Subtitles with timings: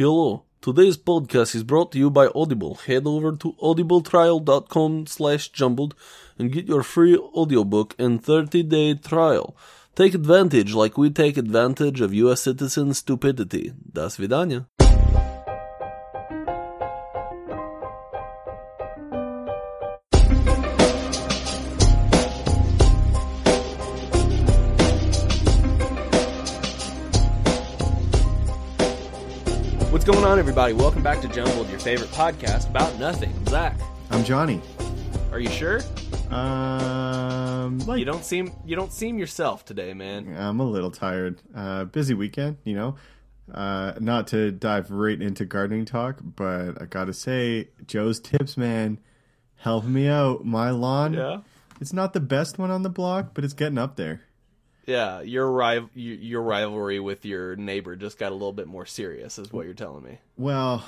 [0.00, 0.44] Hello.
[0.62, 2.76] Today's podcast is brought to you by Audible.
[2.76, 5.94] Head over to audibletrial.com slash jumbled
[6.38, 9.54] and get your free audiobook and 30-day trial.
[9.94, 13.74] Take advantage like we take advantage of US citizens' stupidity.
[13.92, 14.64] Das vidania.
[30.60, 30.82] Everybody?
[30.82, 33.32] Welcome back to Jumbled, your favorite podcast about nothing.
[33.34, 33.80] I'm Zach.
[34.10, 34.60] I'm Johnny.
[35.32, 35.80] Are you sure?
[36.30, 40.36] Um, like You don't seem you don't seem yourself today, man.
[40.36, 41.40] I'm a little tired.
[41.56, 42.96] Uh, busy weekend, you know.
[43.50, 48.98] Uh, not to dive right into gardening talk, but I gotta say, Joe's tips, man,
[49.56, 50.44] helping me out.
[50.44, 51.38] My lawn, Yeah.
[51.80, 54.20] it's not the best one on the block, but it's getting up there.
[54.86, 59.38] Yeah, your rival your rivalry with your neighbor just got a little bit more serious,
[59.38, 60.18] is what you're telling me.
[60.36, 60.84] Well,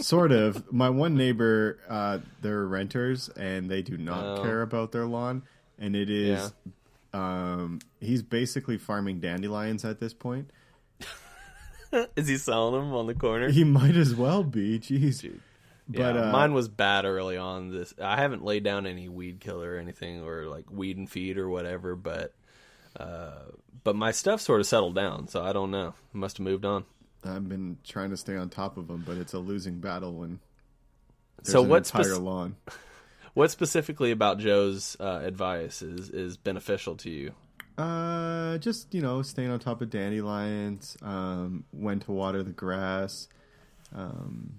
[0.00, 0.72] sort of.
[0.72, 4.42] My one neighbor, uh, they're renters, and they do not Oh.
[4.42, 5.42] care about their lawn,
[5.78, 6.52] and it is.
[7.12, 10.50] Um, he's basically farming dandelions at this point.
[12.16, 13.48] Is he selling them on the corner?
[13.50, 14.78] He might as well be.
[14.78, 15.22] Jeez.
[15.22, 15.40] Dude.
[15.88, 17.70] But yeah, uh, mine was bad early on.
[17.70, 21.38] This I haven't laid down any weed killer or anything, or like weed and feed
[21.38, 21.96] or whatever.
[21.96, 22.34] But
[22.98, 23.52] uh,
[23.84, 25.94] but my stuff sort of settled down, so I don't know.
[26.12, 26.84] Must have moved on.
[27.24, 30.40] I've been trying to stay on top of them, but it's a losing battle when
[31.42, 32.56] there's So an what entire spec- lawn.
[33.34, 37.34] What specifically about Joe's uh, advice is is beneficial to you?
[37.76, 40.96] Uh, just you know, staying on top of dandelions.
[41.02, 43.28] Um, when to water the grass.
[43.94, 44.58] Um,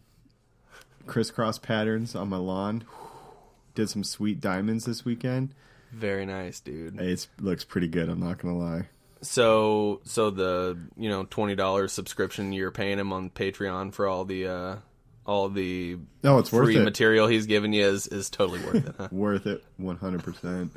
[1.08, 2.86] crisscross patterns on my lawn.
[3.76, 5.54] Did some sweet diamonds this weekend.
[5.92, 7.00] Very nice, dude.
[7.00, 8.10] It looks pretty good.
[8.10, 8.90] I'm not gonna lie.
[9.22, 14.24] So so the you know twenty dollars subscription you're paying him on Patreon for all
[14.26, 14.76] the uh,
[15.26, 16.84] all the No, it's worth free it.
[16.84, 18.96] material he's giving you is is totally worth it.
[18.98, 19.08] Huh?
[19.12, 20.24] worth it 100.
[20.24, 20.72] percent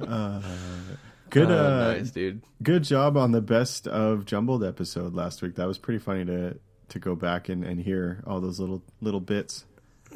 [0.00, 0.40] Uh,
[1.30, 1.50] good.
[1.50, 2.42] Uh, Uh, nice, dude.
[2.62, 5.56] good job on the best of jumbled episode last week.
[5.56, 9.20] That was pretty funny to to go back and, and hear all those little little
[9.20, 9.64] bits.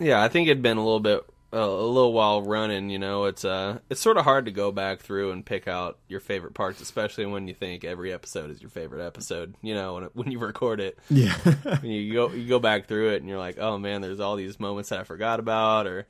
[0.01, 2.91] Yeah, I think it'd been a little bit a little while running.
[2.91, 5.99] You know, it's uh it's sort of hard to go back through and pick out
[6.09, 9.55] your favorite parts, especially when you think every episode is your favorite episode.
[9.63, 10.99] You know, when it, when you record it.
[11.09, 11.35] Yeah.
[11.81, 14.37] when you go you go back through it and you're like, oh man, there's all
[14.37, 16.07] these moments that I forgot about, or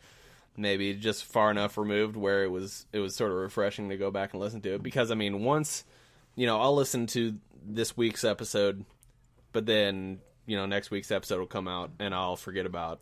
[0.57, 4.11] maybe just far enough removed where it was it was sort of refreshing to go
[4.11, 4.83] back and listen to it.
[4.83, 5.85] Because I mean, once
[6.35, 8.85] you know, I'll listen to this week's episode,
[9.53, 13.01] but then you know next week's episode will come out and I'll forget about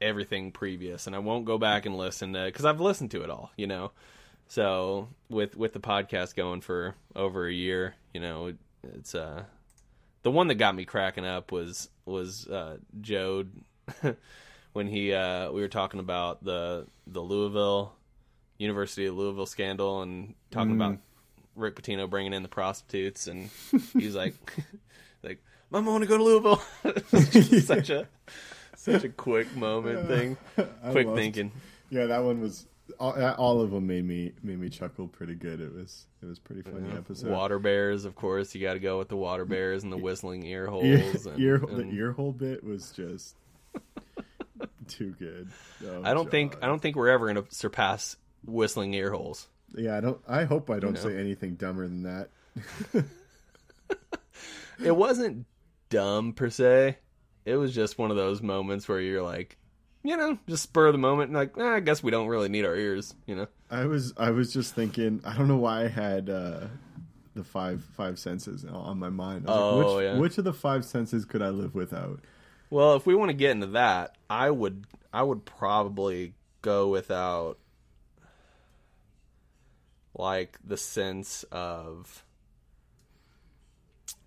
[0.00, 3.30] everything previous, and I won't go back and listen to because I've listened to it
[3.30, 3.50] all.
[3.56, 3.92] You know.
[4.48, 9.44] So with with the podcast going for over a year, you know, it's uh
[10.22, 13.44] the one that got me cracking up was was uh, Joe
[14.72, 17.94] when he uh, we were talking about the the Louisville
[18.58, 20.98] University of Louisville scandal and talking about
[21.54, 23.50] Rick Pitino bringing in the prostitutes and
[23.92, 24.34] he's like
[25.22, 26.62] like Mom, I want to go to Louisville.
[27.62, 28.08] Such a
[28.78, 30.36] such a quick moment thing,
[30.90, 31.52] quick loved- thinking.
[31.90, 32.66] yeah, that one was
[32.98, 35.60] all, all of them made me made me chuckle pretty good.
[35.60, 37.30] It was it was a pretty funny episode.
[37.30, 38.54] Water bears, of course.
[38.54, 40.84] You got to go with the water bears and the whistling ear holes.
[40.86, 40.96] Ear,
[41.32, 43.34] and, ear, and- the ear hole bit was just
[44.88, 45.48] too good.
[45.86, 49.48] Oh, I don't think I don't think we're ever going to surpass whistling ear holes.
[49.76, 50.18] Yeah, I don't.
[50.26, 51.00] I hope I don't know.
[51.00, 52.30] say anything dumber than that.
[54.82, 55.44] it wasn't
[55.90, 56.96] dumb per se.
[57.48, 59.56] It was just one of those moments where you're like,
[60.02, 62.48] you know, just spur of the moment, and like, eh, I guess we don't really
[62.48, 63.46] need our ears, you know.
[63.70, 65.20] I was I was just thinking.
[65.24, 66.66] I don't know why I had uh,
[67.34, 69.46] the five five senses on my mind.
[69.48, 70.18] I was like, Oh, which, yeah.
[70.18, 72.20] which of the five senses could I live without?
[72.70, 77.58] Well, if we want to get into that, I would I would probably go without
[80.14, 82.24] like the sense of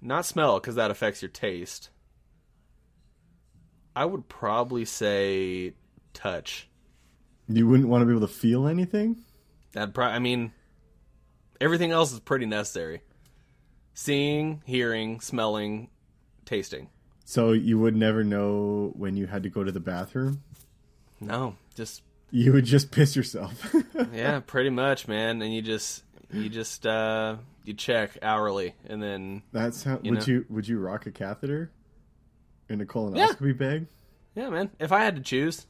[0.01, 1.89] not smell because that affects your taste.
[3.96, 5.73] I would probably say
[6.14, 6.70] touch.
[7.47, 9.17] You wouldn't want to be able to feel anything.
[9.73, 10.53] That pro- I mean,
[11.59, 13.02] everything else is pretty necessary.
[13.93, 15.90] Seeing, hearing, smelling,
[16.46, 16.90] tasting.
[17.26, 20.44] So you would never know when you had to go to the bathroom.
[21.20, 22.02] No, just
[22.32, 23.76] You would just piss yourself.
[24.14, 25.41] yeah, pretty much, man.
[25.41, 29.99] And you just you just uh you check hourly, and then That's how.
[30.02, 30.34] You would know?
[30.34, 31.72] you would you rock a catheter
[32.72, 33.88] in a colonoscopy bag?
[34.35, 34.70] yeah, man.
[34.79, 35.68] If I had to choose,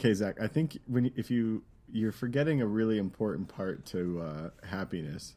[0.00, 0.40] Okay, Zach.
[0.40, 1.62] I think when you- if you
[1.94, 5.34] you're forgetting a really important part to uh, happiness.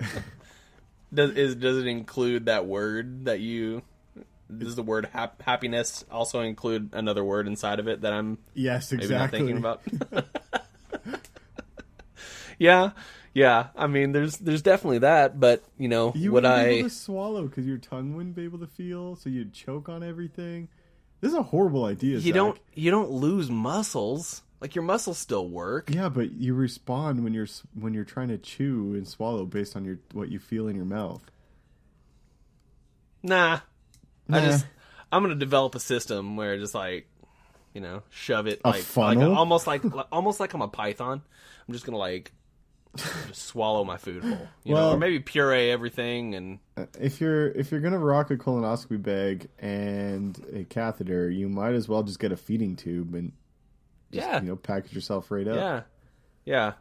[1.14, 3.82] Does is does it include that word that you?
[4.54, 8.90] Does the word hap- happiness also include another word inside of it that I'm Yes,
[8.90, 9.38] maybe exactly.
[9.38, 10.26] not thinking about?
[12.58, 12.90] yeah,
[13.36, 13.66] yeah.
[13.76, 16.64] I mean, there's there's definitely that, but you know, You would I?
[16.64, 20.02] able to swallow because your tongue wouldn't be able to feel, so you'd choke on
[20.02, 20.68] everything.
[21.20, 22.14] This is a horrible idea.
[22.14, 22.34] You Zach.
[22.34, 24.42] don't you don't lose muscles.
[24.60, 25.90] Like your muscles still work.
[25.94, 29.84] Yeah, but you respond when you're when you're trying to chew and swallow based on
[29.84, 31.22] your what you feel in your mouth.
[33.22, 33.60] Nah.
[34.30, 34.66] I just
[35.12, 37.06] I'm gonna develop a system where just like
[37.74, 39.28] you know shove it A like funnel?
[39.30, 41.22] like almost like almost like I'm a python.
[41.68, 42.32] I'm just gonna like
[43.28, 44.48] just swallow my food whole.
[44.64, 48.30] You know, Well- or maybe puree everything and Uh, If you're if you're gonna rock
[48.30, 53.14] a colonoscopy bag and a catheter, you might as well just get a feeding tube
[53.14, 53.32] and
[54.12, 55.56] just, yeah you know package yourself right up.
[55.56, 55.82] yeah
[56.44, 56.72] yeah.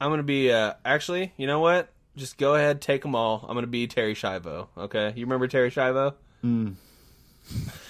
[0.00, 1.90] I'm gonna be uh actually you know what.
[2.16, 3.44] Just go ahead, take them all.
[3.46, 4.68] I'm gonna be Terri Schiavo.
[4.78, 6.14] Okay, you remember Terri Schiavo?
[6.42, 6.74] Mm.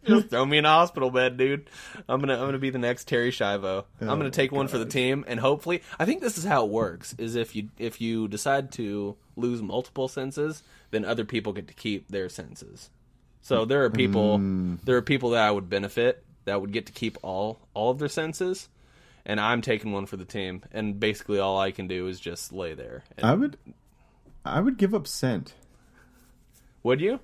[0.06, 1.68] Just throw me in a hospital bed, dude.
[2.08, 3.84] I'm gonna I'm gonna be the next Terri Schiavo.
[4.00, 6.64] I'm Oh, gonna take one for the team, and hopefully, I think this is how
[6.64, 11.52] it works: is if you if you decide to lose multiple senses, then other people
[11.52, 12.90] get to keep their senses.
[13.42, 14.80] So there are people Mm.
[14.84, 17.98] there are people that I would benefit that would get to keep all all of
[17.98, 18.68] their senses,
[19.26, 20.62] and I'm taking one for the team.
[20.72, 23.04] And basically, all I can do is just lay there.
[23.16, 23.56] And I would
[24.44, 25.54] I would give up scent.
[26.82, 27.20] would you?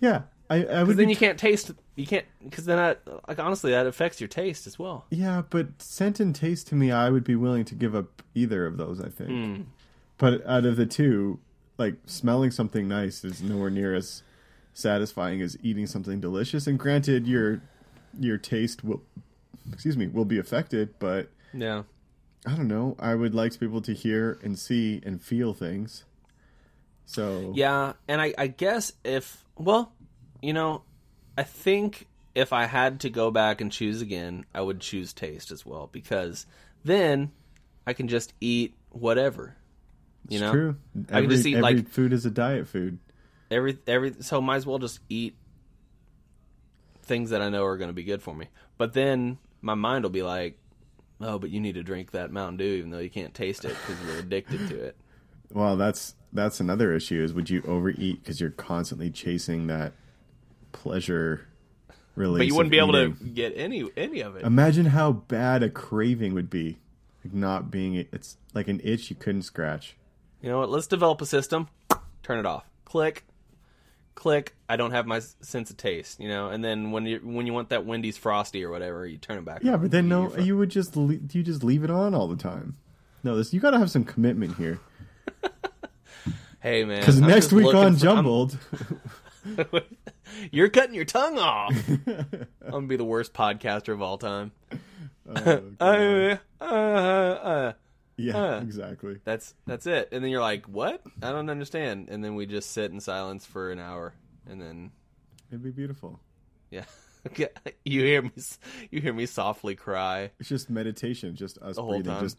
[0.00, 0.96] Yeah, I, I would.
[0.96, 1.70] Then you can't taste.
[1.94, 2.24] You can't.
[2.42, 2.96] Because then, I,
[3.28, 5.04] like honestly, that affects your taste as well.
[5.10, 8.64] Yeah, but scent and taste to me, I would be willing to give up either
[8.66, 9.00] of those.
[9.00, 9.30] I think.
[9.30, 9.62] Hmm.
[10.18, 11.38] But out of the two,
[11.78, 14.22] like smelling something nice is nowhere near as
[14.74, 16.66] satisfying as eating something delicious.
[16.66, 17.60] And granted, your
[18.18, 19.02] your taste will,
[19.72, 20.94] excuse me, will be affected.
[20.98, 21.82] But Yeah.
[22.46, 22.96] I don't know.
[22.98, 26.04] I would like to be able to hear and see and feel things.
[27.06, 29.92] So Yeah, and I, I guess if well,
[30.40, 30.82] you know,
[31.36, 35.50] I think if I had to go back and choose again, I would choose taste
[35.50, 36.46] as well because
[36.84, 37.32] then
[37.86, 39.56] I can just eat whatever.
[40.28, 40.76] You it's know, true.
[41.10, 42.98] I Every, can just eat, every like- food is a diet food.
[43.50, 45.34] every every so might as well just eat
[47.02, 48.46] things that I know are going to be good for me.
[48.78, 50.58] But then my mind will be like,
[51.20, 53.76] "Oh, but you need to drink that Mountain Dew even though you can't taste it
[53.86, 54.96] because you're addicted to it."
[55.54, 57.22] Well, that's that's another issue.
[57.22, 59.92] Is would you overeat because you're constantly chasing that
[60.72, 61.46] pleasure
[62.14, 62.40] release?
[62.40, 64.44] But you wouldn't be able to get any any of it.
[64.44, 66.78] Imagine how bad a craving would be.
[67.24, 69.96] Like not being it's like an itch you couldn't scratch.
[70.40, 70.70] You know what?
[70.70, 71.68] Let's develop a system.
[72.22, 72.64] Turn it off.
[72.84, 73.24] Click.
[74.14, 74.54] Click.
[74.68, 76.48] I don't have my sense of taste, you know.
[76.48, 79.44] And then when you when you want that Wendy's frosty or whatever, you turn it
[79.44, 79.62] back.
[79.62, 82.36] Yeah, but then no, you would just le- you just leave it on all the
[82.36, 82.76] time.
[83.22, 84.80] No, this you got to have some commitment here.
[86.60, 88.56] Hey man, Because next week on for- Jumbled,
[90.52, 91.74] you're cutting your tongue off.
[91.88, 94.52] I'm gonna be the worst podcaster of all time.
[95.24, 95.62] Oh,
[96.60, 97.72] Uh, uh, uh.
[98.16, 98.60] yeah, uh.
[98.60, 99.18] exactly.
[99.24, 100.08] That's that's it.
[100.10, 101.00] And then you're like, "What?
[101.22, 104.14] I don't understand." And then we just sit in silence for an hour,
[104.48, 104.90] and then
[105.48, 106.18] It'd be beautiful.
[106.70, 106.84] yeah,
[107.84, 108.30] you hear me
[108.90, 110.32] you hear me softly cry.
[110.40, 112.18] It's just meditation, just us The breathing.
[112.20, 112.38] Just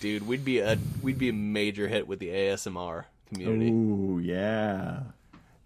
[0.00, 3.70] Dude, we'd be a we'd be a major hit with the ASMR community.
[3.70, 5.00] ooh, yeah.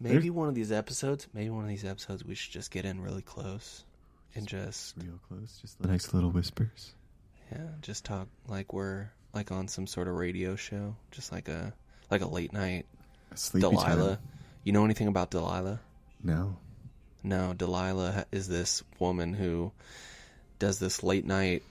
[0.01, 3.01] maybe one of these episodes, maybe one of these episodes, we should just get in
[3.01, 3.85] really close
[4.35, 6.95] and just Real close, just nice little whispers.
[7.51, 11.73] yeah, just talk like we're like on some sort of radio show, just like a
[12.11, 12.87] like a late night
[13.33, 14.17] A sleepy Delilah.
[14.17, 14.19] time.
[14.65, 15.81] You know anything about Delilah?
[16.23, 16.57] No.
[17.25, 19.73] No, Delilah is this woman who
[20.59, 21.63] does this late night.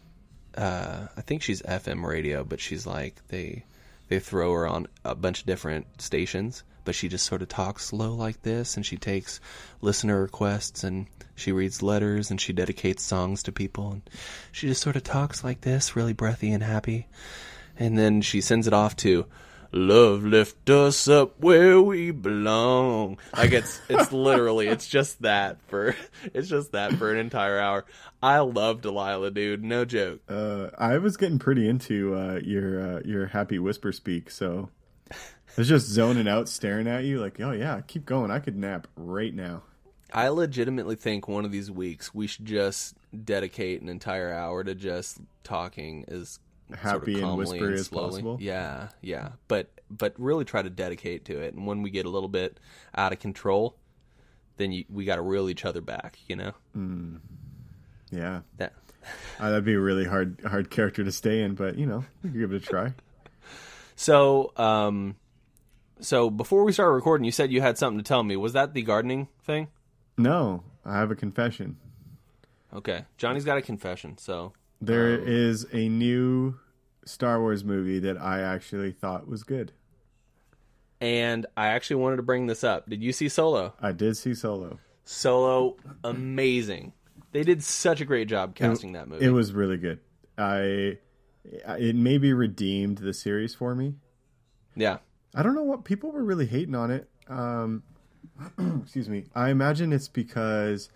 [0.55, 3.63] Uh, I think she's FM radio, but she's like they
[4.11, 7.93] they throw her on a bunch of different stations, but she just sort of talks
[7.93, 9.39] low like this, and she takes
[9.79, 14.01] listener requests and she reads letters and she dedicates songs to people, and
[14.51, 17.07] she just sort of talks like this, really breathy and happy,
[17.79, 19.25] and then she sends it off to
[19.73, 25.95] love lift us up where we belong like it's it's literally it's just that for
[26.33, 27.85] it's just that for an entire hour
[28.21, 33.01] i love delilah dude no joke Uh, I was getting pretty into uh, your uh,
[33.05, 34.69] your happy whisper speak, so
[35.11, 35.15] I
[35.57, 38.31] was just zoning out, staring at you, like, oh yeah, keep going.
[38.31, 39.63] I could nap right now.
[40.13, 44.75] i legitimately think one of these weeks we should just dedicate an entire hour to
[44.75, 46.39] just talking as
[46.77, 48.09] Happy and calmly whispery as slowly.
[48.11, 48.37] possible?
[48.39, 52.09] yeah yeah but but really try to dedicate to it and when we get a
[52.09, 52.59] little bit
[52.95, 53.75] out of control
[54.57, 56.53] then you, we got to reel each other back you know
[58.11, 58.73] Yeah, that
[59.39, 62.33] uh, that'd be a really hard hard character to stay in, but you know, could
[62.33, 62.93] give it a try.
[63.95, 65.15] So, um,
[65.99, 68.35] so before we started recording, you said you had something to tell me.
[68.35, 69.67] Was that the gardening thing?
[70.17, 71.77] No, I have a confession.
[72.73, 74.17] Okay, Johnny's got a confession.
[74.17, 76.59] So, There is a new
[77.05, 79.71] Star Wars movie that I actually thought was good.
[80.99, 82.89] and I actually wanted to bring this up.
[82.89, 83.73] Did you see Solo?
[83.81, 84.79] I did see Solo.
[85.03, 86.93] Solo, amazing.
[87.31, 89.25] They did such a great job casting that movie.
[89.25, 89.99] It was really good.
[90.37, 90.97] I
[91.43, 93.95] it maybe redeemed the series for me.
[94.75, 94.97] yeah,
[95.33, 97.09] I don't know what people were really hating on it.
[97.27, 97.83] Um,
[98.81, 99.25] excuse me.
[99.33, 100.89] I imagine it's because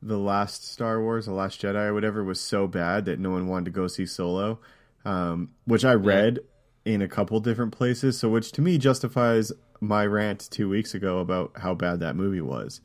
[0.00, 3.48] the last Star Wars, the Last Jedi, or whatever, was so bad that no one
[3.48, 4.60] wanted to go see Solo,
[5.04, 6.40] um, which I read
[6.84, 8.18] in a couple different places.
[8.18, 12.40] So, which to me justifies my rant two weeks ago about how bad that movie
[12.40, 12.80] was.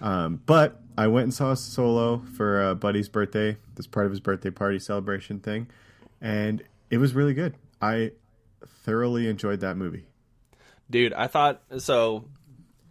[0.00, 4.20] Um, but I went and saw Solo for uh, Buddy's birthday, this part of his
[4.20, 5.68] birthday party celebration thing,
[6.20, 7.54] and it was really good.
[7.80, 8.12] I
[8.84, 10.06] thoroughly enjoyed that movie.
[10.90, 11.12] dude.
[11.12, 12.24] I thought so.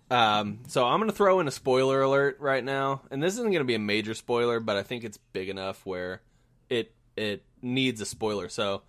[0.09, 3.65] Um, so I'm gonna throw in a spoiler alert right now, and this isn't gonna
[3.65, 6.21] be a major spoiler, but I think it's big enough where
[6.69, 8.49] it it needs a spoiler.
[8.49, 8.83] So.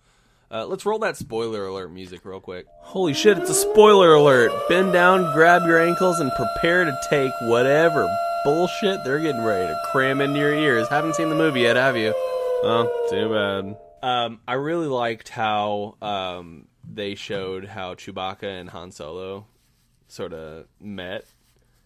[0.51, 2.65] Uh, let's roll that spoiler alert music real quick.
[2.81, 4.51] Holy shit, it's a spoiler alert.
[4.67, 8.09] Bend down, grab your ankles, and prepare to take whatever
[8.43, 10.87] bullshit they're getting ready to cram into your ears.
[10.87, 12.13] Haven't seen the movie yet, have you?
[12.63, 13.77] Oh, too bad.
[14.01, 19.45] Um, I really liked how um, they showed how Chewbacca and Han Solo
[20.09, 21.25] sort of met,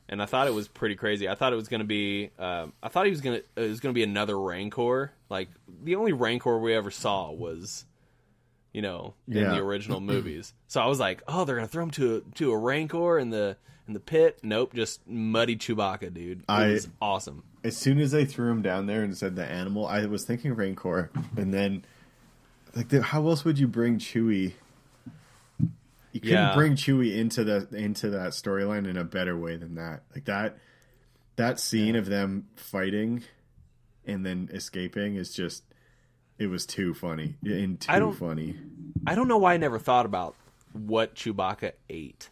[0.10, 1.30] and I thought it was pretty crazy.
[1.30, 3.70] I thought it was going to be, um, I thought he was going to, it
[3.70, 5.12] was going to be another Rancor.
[5.30, 5.50] Like
[5.84, 7.86] the only Rancor we ever saw was,
[8.74, 9.51] you know, in Yeah.
[9.51, 10.53] the original movies.
[10.68, 13.18] So I was like, oh, they're going to throw him to a, to a Rancor
[13.20, 14.39] in the in the pit.
[14.44, 16.39] Nope, just muddy Chewbacca, dude.
[16.39, 17.44] It I- was awesome.
[17.65, 20.53] As soon as they threw him down there and said the animal, I was thinking
[20.53, 21.86] Rancor, and then
[22.75, 24.51] like, the, how else would you bring Chewie?
[26.13, 26.55] You couldn't Yeah.
[26.55, 30.03] bring Chewie into the into that storyline in a better way than that.
[30.15, 30.58] Like that
[31.36, 33.24] that scene of them fighting
[34.05, 35.63] and then escaping is just
[36.38, 38.55] it was too funny and too I don't- funny.
[39.05, 40.36] I don't know why I never thought about
[40.72, 42.29] what Chewbacca ate,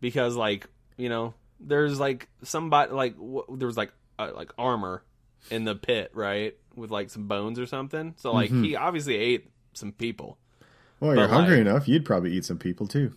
[0.00, 5.02] because like you know, there's like somebody like w- there was like uh, like armor
[5.50, 8.14] in the pit, right, with like some bones or something.
[8.18, 8.64] So like Mm-hmm.
[8.64, 10.38] he obviously ate some people.
[11.00, 13.12] Well, you're hungry like- enough, you'd probably eat some people too.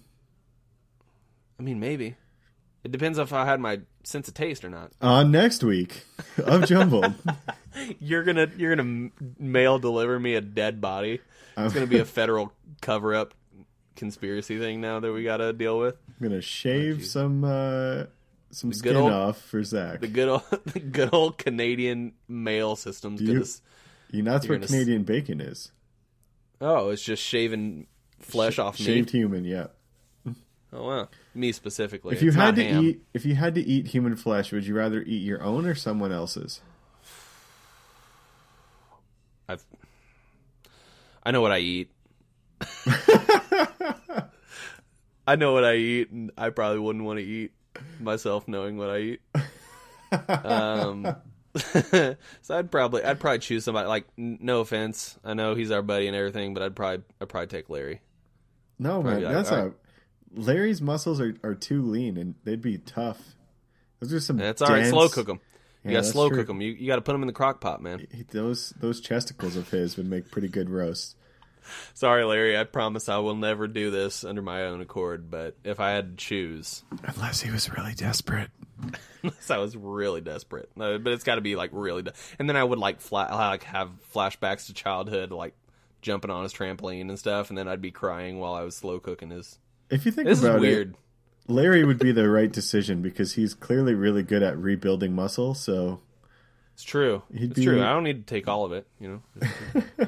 [1.59, 2.15] I mean, maybe
[2.83, 4.91] it depends if I had my sense of taste or not.
[5.01, 6.05] On next week
[6.37, 7.13] of Jumbled.
[7.99, 11.21] You're gonna you're gonna mail deliver me a dead body.
[11.55, 13.33] It's gonna be a federal cover up
[13.95, 15.95] conspiracy thing now that we got to deal with.
[16.19, 18.05] I'm gonna shave some uh
[18.51, 20.01] some good skin old- off for Zach.
[20.01, 23.45] The good old the good old Canadian mail system's You- gonna.
[24.11, 25.71] you know that's what gonna s- Canadian bacon is.
[26.61, 27.87] Oh, it's just shaving
[28.19, 28.85] flesh off me.
[28.85, 29.67] Shaved human, yeah.
[30.71, 32.15] Oh wow, me specifically.
[32.15, 32.83] If you It's had to ham.
[32.85, 35.73] eat if you had to eat human flesh, would you rather eat your own or
[35.73, 36.61] someone else's?
[39.47, 39.63] I've,
[41.23, 41.89] I know what I eat.
[45.27, 47.51] I know what I eat, and I probably wouldn't want to eat
[47.99, 49.21] myself knowing what I eat.
[50.27, 51.05] Um,
[52.41, 53.87] so I'd probably I'd probably choose somebody.
[53.87, 57.47] Like, no offense, I know he's our buddy and everything, but I'd probably I'd probably
[57.47, 58.01] take Larry.
[58.77, 59.21] No, man.
[59.21, 59.73] Probably like, that's a right.
[60.35, 63.19] Larry's muscles are, are too lean and they'd be tough.
[63.99, 64.85] Those are some That's all right.
[64.85, 65.39] Slow cook them.
[65.83, 66.37] You Yeah, got to slow true.
[66.37, 66.61] cook them.
[66.61, 68.05] You you got to put them in the crock pot, man.
[68.31, 71.15] Those those chesticles of his would make pretty good roast.
[71.93, 72.57] Sorry, Larry.
[72.57, 75.29] I promise I will never do this under my own accord.
[75.31, 78.49] But if I had to choose, Unless he was really desperate.
[79.23, 82.03] unless I was really desperate, Uh, but it's got to be like really.
[82.03, 85.53] De- and then I would like fla- like have flashbacks to childhood, like
[86.01, 88.99] jumping on his trampoline and stuff, and then I'd be crying while I was slow
[88.99, 89.59] cooking his.
[89.89, 90.91] If you think This is about weird.
[90.91, 95.53] it, Larry would be the right decision because he's clearly really good at rebuilding muscle.
[95.55, 95.99] So
[96.75, 97.23] It's true.
[97.33, 97.83] He'd it's be- true.
[97.83, 98.87] I don't need to take all of it.
[98.99, 99.81] You know.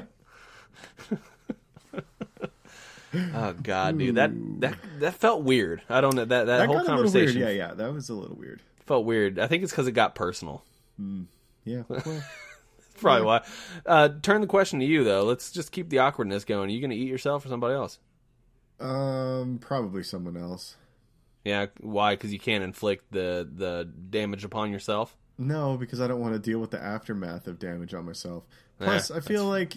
[3.14, 5.82] oh God, dude, that that that felt weird.
[5.88, 7.12] I don't know that that, that whole got a little weird.
[7.12, 8.60] conversation Yeah, yeah, that was a little weird.
[8.86, 9.38] felt weird.
[9.38, 10.64] I think it's because it got personal.
[11.64, 11.82] Yeah.
[11.88, 12.00] Well,
[12.94, 13.44] That's probably why.
[13.86, 15.24] Uh, turn the question to you though.
[15.24, 16.68] Let's just keep the awkwardness going.
[16.70, 17.98] Are you going to eat yourself or somebody else?
[18.80, 20.76] um, probably someone else.
[21.44, 22.14] Yeah, why?
[22.14, 25.16] Because you can't inflict the the damage upon yourself.
[25.38, 28.44] No, because I don't want to deal with the aftermath of damage on myself.
[28.78, 29.74] Plus, Eh, I feel like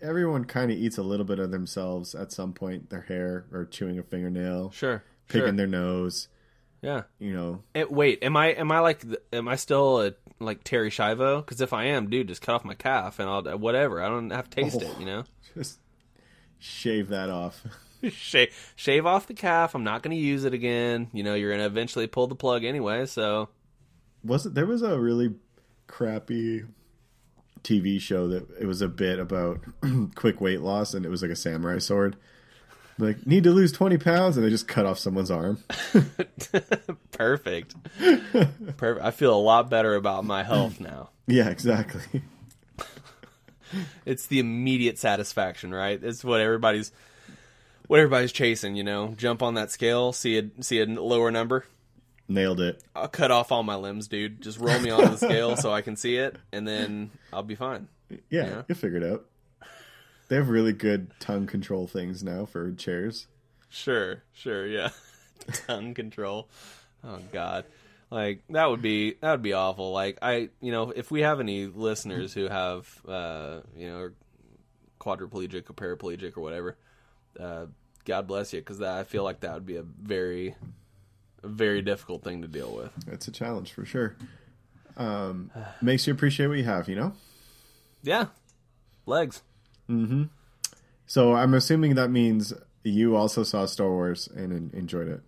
[0.00, 2.90] everyone kind of eats a little bit of themselves at some point.
[2.90, 5.02] Their hair or chewing a fingernail, Sure.
[5.28, 5.52] picking sure.
[5.52, 6.28] their nose.
[6.82, 7.02] Yeah.
[7.18, 10.88] You know, Eh, wait, am I am I like am I still a, like Terri
[10.88, 11.44] Schiavo?
[11.44, 14.02] Because if I am, dude, just cut off my calf and I'll whatever.
[14.02, 14.86] I don't have to taste Oh.
[14.90, 14.98] it.
[15.00, 15.24] You know.
[15.54, 15.78] just
[16.58, 17.62] shave that off.
[18.10, 19.74] shave, shave off the calf.
[19.74, 21.08] I'm not going to use it again.
[21.12, 23.06] You know, you're going to eventually pull the plug anyway.
[23.06, 23.48] So
[24.24, 24.54] Was it?
[24.54, 25.34] There was a really
[25.86, 26.64] crappy
[27.62, 29.60] TV show that it was a bit about
[30.14, 32.16] quick weight loss, and it was like a samurai sword.
[32.98, 35.58] Like need to lose twenty pounds, and they just cut off someone's arm.
[37.10, 37.74] perfect,
[38.76, 39.04] perfect.
[39.04, 41.10] I feel a lot better about my health now.
[41.26, 42.20] Yeah, exactly.
[44.04, 45.98] It's the immediate satisfaction, right?
[46.02, 46.92] It's what everybody's
[47.86, 48.76] what everybody's chasing.
[48.76, 51.64] You know, jump on that scale, see a see a lower number.
[52.26, 52.82] Nailed it.
[52.96, 54.40] I'll cut off all my limbs, dude.
[54.40, 57.54] Just roll me onto the scale so I can see it, and then I'll be
[57.54, 57.88] fine.
[58.08, 58.16] Yeah,
[58.46, 58.62] Yeah.
[58.68, 59.26] you figure it out.
[60.28, 63.26] They have really good tongue control things now for chairs.
[63.68, 64.88] Sure, sure, yeah.
[65.66, 66.48] Tongue control.
[67.02, 67.66] Oh God,
[68.10, 69.92] like that would be that would be awful.
[69.92, 74.10] Like I, you know, if we have any listeners who have, uh, you know,
[74.98, 76.76] quadriplegic or paraplegic or whatever,
[77.38, 77.66] uh,
[78.06, 80.54] God bless you, because I feel like that would be a very,
[81.44, 82.90] a very difficult thing to deal with.
[83.06, 84.16] It's a challenge for sure.
[84.96, 85.50] Um,
[85.82, 87.12] makes you appreciate what you have, you know.
[88.02, 88.26] Yeah,
[89.06, 89.42] legs.
[89.88, 90.24] Mm-hmm.
[91.06, 95.20] So I'm assuming that means you also saw Star Wars and enjoyed it.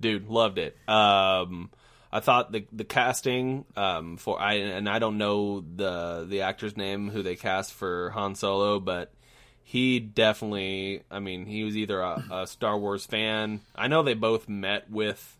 [0.00, 1.70] dude loved it um
[2.12, 6.76] i thought the the casting um for i and i don't know the the actor's
[6.76, 9.12] name who they cast for han solo but
[9.62, 14.14] he definitely i mean he was either a, a star wars fan i know they
[14.14, 15.36] both met with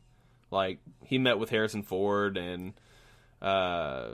[0.50, 2.72] like he met with harrison ford and
[3.42, 4.08] uh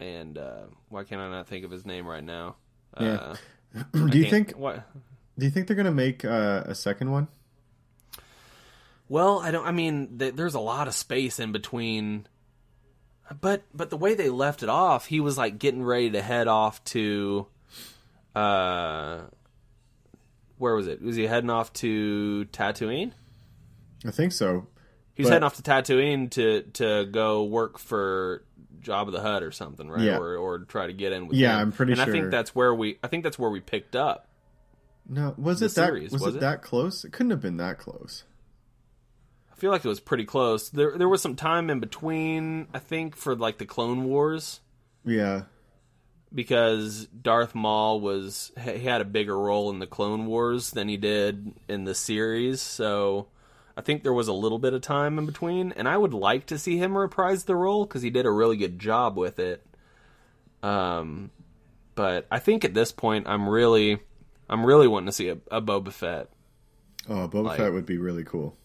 [0.00, 2.56] and uh why can't i not think of his name right now
[3.00, 3.34] Yeah.
[3.74, 4.52] uh, do you think?
[4.52, 4.86] what
[5.38, 7.28] Do you think they're gonna make uh, a second one?
[9.08, 9.66] Well, I don't.
[9.66, 12.26] I mean, th- there's a lot of space in between.
[13.40, 16.48] But but the way they left it off, he was like getting ready to head
[16.48, 17.46] off to,
[18.34, 19.20] uh,
[20.58, 21.00] where was it?
[21.02, 23.12] Was he heading off to Tatooine?
[24.06, 24.66] I think so.
[25.22, 28.42] He was But- heading off to Tatooine to to go work for
[28.82, 30.02] Jabba the Hutt or something, right?
[30.02, 30.18] Yeah.
[30.18, 31.60] Or or try to get in with Yeah, him.
[31.68, 32.98] I'm pretty and I think that's where we.
[33.02, 34.28] I think that's where we picked up.
[35.08, 35.86] No, was it that?
[35.86, 36.40] series, was, was it, it?
[36.40, 37.04] that close?
[37.04, 38.24] It couldn't have been that close.
[39.52, 40.68] I feel like it was pretty close.
[40.70, 42.66] There there was some time in between.
[42.74, 44.60] I think for like the Clone Wars.
[45.04, 45.42] Yeah,
[46.34, 50.96] because Darth Maul was he had a bigger role in the Clone Wars than he
[50.96, 53.26] did in the series, so
[53.76, 56.46] I think there was a little bit of time in between, and I would like
[56.46, 59.64] to see him reprise the role because he did a really good job with it.
[60.62, 61.30] Um,
[61.94, 63.98] but I think at this point, I'm really,
[64.48, 66.28] I'm really wanting to see a, a Boba Fett.
[67.08, 68.56] Oh, Boba Like- Fett would be really cool.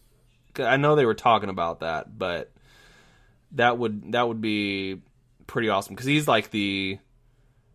[0.60, 2.52] I know they were talking about that, but
[3.52, 5.02] that would that would be
[5.46, 6.98] pretty awesome because he's like the,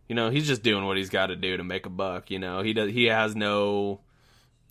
[0.09, 2.29] you know, he's just doing what he's got to do to make a buck.
[2.29, 4.01] You know, he does he has no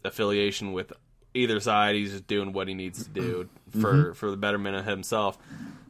[0.05, 0.93] affiliation with
[1.35, 1.95] either side.
[1.95, 3.49] He's just doing what he needs to do
[3.81, 5.39] for for the betterment of himself.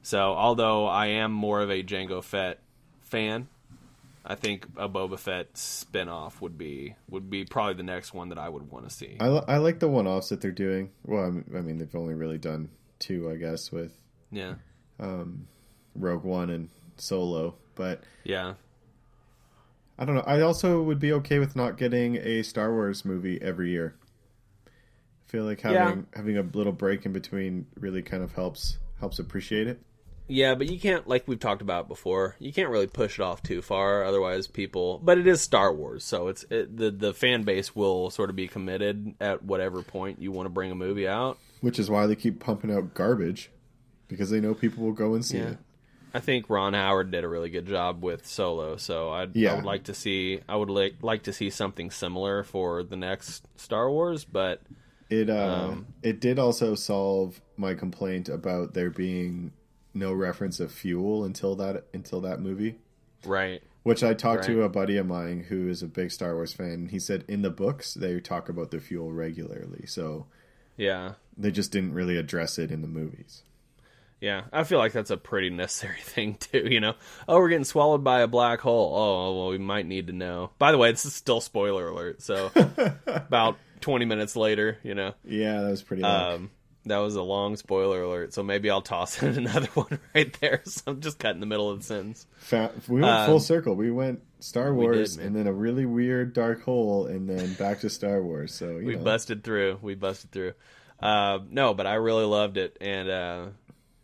[0.02, 2.58] So, although I am more of a Jango Fett
[3.02, 3.48] fan,
[4.24, 8.38] I think a Boba Fett spinoff would be would be probably the next one that
[8.38, 9.16] I would want to see.
[9.20, 10.90] I, I like the one offs that they're doing.
[11.06, 13.92] Well, I mean- I mean, they've only really done two, I guess, with
[14.30, 14.54] Yeah,
[15.00, 15.46] um,
[15.94, 17.54] Rogue One and Solo.
[17.74, 18.54] But yeah.
[19.98, 20.24] I don't know.
[20.26, 23.94] I also would be okay with not getting a Star Wars movie every year.
[25.32, 29.18] I feel like having having a little break in between really kind of helps helps
[29.18, 29.80] appreciate it.
[30.28, 33.42] Yeah, but you can't, like we've talked about before, you can't really push it off
[33.42, 34.04] too far.
[34.04, 35.00] Otherwise, people.
[35.02, 38.36] But it is Star Wars, so it's it, the the fan base will sort of
[38.36, 41.38] be committed at whatever point you want to bring a movie out.
[41.62, 43.50] Which is why they keep pumping out garbage
[44.08, 45.52] because they know people will go and see Yeah.
[45.52, 45.58] it.
[46.12, 49.54] I think Ron Howard did a really good job with Solo, so I'd, I Yeah.
[49.56, 53.48] would like to see I would like like to see something similar for the next
[53.56, 54.60] Star Wars, but
[55.12, 59.52] It uh, Um, it did also solve my complaint about there being
[59.94, 62.76] no reference of fuel until that until that movie.
[63.24, 63.62] right.
[63.82, 66.86] Which I talked to a buddy of mine who is a big Star Wars fan.
[66.90, 70.26] He said in the books they talk about the fuel regularly, so
[70.76, 71.14] Yeah.
[71.36, 73.42] they just didn't really address it in the movies.
[74.20, 76.68] Yeah, I feel like that's a pretty necessary thing too.
[76.70, 76.94] You know,
[77.26, 78.94] oh, we're getting swallowed by a black hole.
[78.96, 80.52] Oh, well, we might need to know.
[80.60, 82.22] By the way, this is still spoiler alert.
[82.22, 82.52] So
[83.08, 86.02] about twenty minutes later, you know, Yeah, that was pretty.
[86.02, 86.50] um,
[86.86, 88.32] that was a long spoiler alert.
[88.34, 90.62] So maybe I'll toss in another one right there.
[90.66, 92.26] So I'm just cut in the middle of the sentence.
[92.88, 93.74] We went um, full circle.
[93.76, 97.54] We went Star we did, Wars and then a really weird dark hole, and then
[97.54, 98.54] back to Star Wars.
[98.54, 99.04] So you we know.
[99.04, 99.78] busted through.
[99.82, 100.54] We busted through.
[100.98, 103.46] Uh, no, but I really loved it, and uh,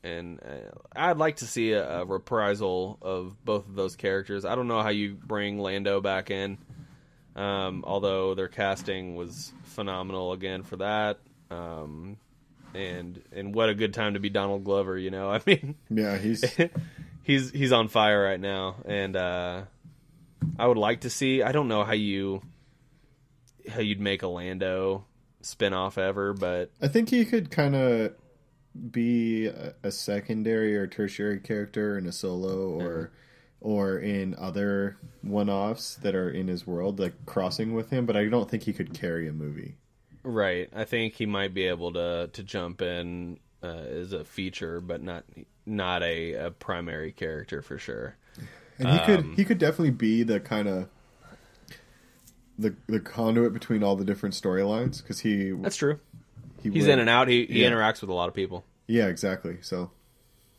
[0.04, 4.44] and uh, I'd like to see a, a reprisal of both of those characters.
[4.44, 6.58] I don't know how you bring Lando back in.
[7.38, 11.20] Um, although their casting was phenomenal again for that.
[11.52, 12.16] Um,
[12.74, 15.30] and and what a good time to be Donald Glover, you know.
[15.32, 16.44] I mean, Yeah, he's
[17.22, 19.62] he's he's on fire right now, and uh,
[20.58, 21.42] I would like to see.
[21.42, 22.42] I don't know how you
[23.68, 25.04] how you'd make a Lando
[25.42, 28.14] spin-off ever, but I think he could kind of
[28.90, 33.12] be a, a secondary or tertiary character in a solo or
[33.60, 38.26] or in other one-offs that are in his world like crossing with him, but I
[38.26, 39.76] don't think he could carry a movie.
[40.22, 44.80] right, I think he might be able to to jump in uh, as a feature,
[44.80, 45.24] but not
[45.66, 48.16] not a, a primary character for sure.
[48.78, 50.88] And he could Um, he could definitely be the kind of
[52.58, 55.98] the the conduit between all the different storylines because he That's true.
[56.62, 57.28] he He's would- in and out.
[57.28, 57.70] He he Yeah.
[57.70, 58.64] interacts with a lot of people.
[58.86, 59.58] Yeah, exactly.
[59.62, 59.90] So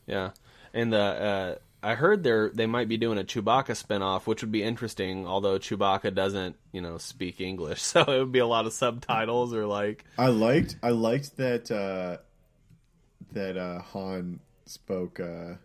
[0.08, 0.32] Yeah,
[0.74, 4.52] and the uh, I heard they're they might be doing a Chewbacca spinoff, which would
[4.52, 5.26] be interesting.
[5.26, 9.54] Although Chewbacca doesn't, you know, speak English, so it would be a lot of subtitles
[9.54, 12.18] or like I liked I liked that uh,
[13.34, 15.20] that uh, Han spoke.
[15.20, 15.56] Uh,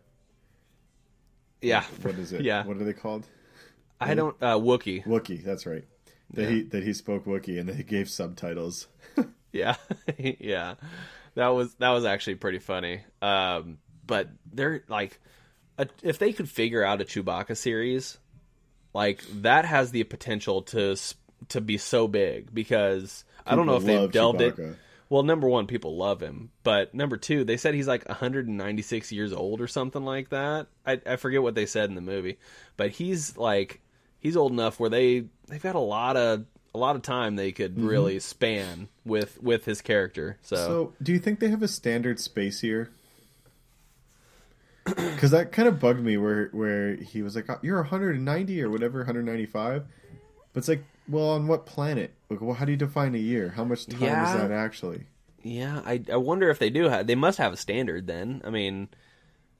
[1.60, 1.84] yeah.
[2.02, 2.40] what is it?
[2.44, 2.64] Yeah.
[2.64, 3.26] What are they called?
[4.00, 5.04] I don't uh, Wookie.
[5.06, 5.42] Wookie.
[5.42, 5.84] That's right.
[6.34, 6.48] That Yeah.
[6.50, 8.86] he that he spoke Wookie and he gave subtitles.
[9.52, 9.76] Yeah,
[10.18, 10.74] yeah,
[11.36, 13.02] that was that was actually pretty funny.
[13.22, 15.20] Um, but they're like,
[15.78, 18.18] a, if they could figure out a Chewbacca series,
[18.92, 20.96] like that has the potential to
[21.48, 24.58] to be so big because I don't know if they've delved it.
[25.10, 29.32] Well, number one, people love him, but number two, they said he's like 196 years
[29.32, 30.66] old or something like that.
[30.86, 32.38] I, I forget what they said in the movie,
[32.76, 33.80] but he's like
[34.18, 37.52] he's old enough where they they've got a lot of a lot of time they
[37.52, 37.86] could mm-hmm.
[37.86, 40.38] really span with with his character.
[40.42, 42.90] So, So, do you think they have a standard space here?
[44.84, 48.70] Because that kind of bugged me, where where he was like, "Oh, "You're 190 or
[48.70, 49.84] whatever, 195,"
[50.52, 52.12] but it's like, well, on what planet?
[52.28, 53.50] Like, well, how do you define a year?
[53.50, 54.34] How much time Yeah.
[54.34, 55.04] is that actually?
[55.42, 58.42] yeah, I I wonder if they do have they must have a standard then.
[58.44, 58.88] I mean,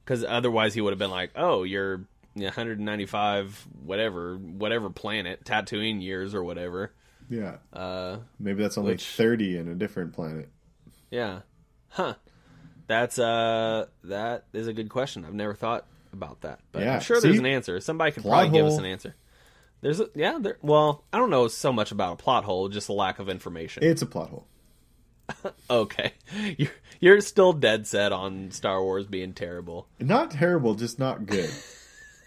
[0.04, 6.34] because otherwise he would have been like, oh, you're 195 whatever whatever planet Tatooine years
[6.34, 6.92] or whatever.
[7.30, 10.50] Yeah, Uh, maybe that's only Which- 30 in a different planet.
[11.10, 11.40] Yeah.
[11.88, 12.14] Huh.
[12.86, 15.24] That's uh that is a good question.
[15.24, 16.60] I've never thought about that.
[16.72, 17.80] But Yeah, I'm sure there's an answer.
[17.80, 19.14] Somebody could probably give us an answer.
[19.80, 22.88] There's a, yeah, there well, I don't know so much about a plot hole, just
[22.88, 23.82] a lack of information.
[23.84, 24.46] It's a plot hole.
[25.70, 26.12] okay.
[26.58, 26.70] You're
[27.00, 29.88] you're still dead set on Star Wars being terrible.
[29.98, 31.50] Not terrible, just not good.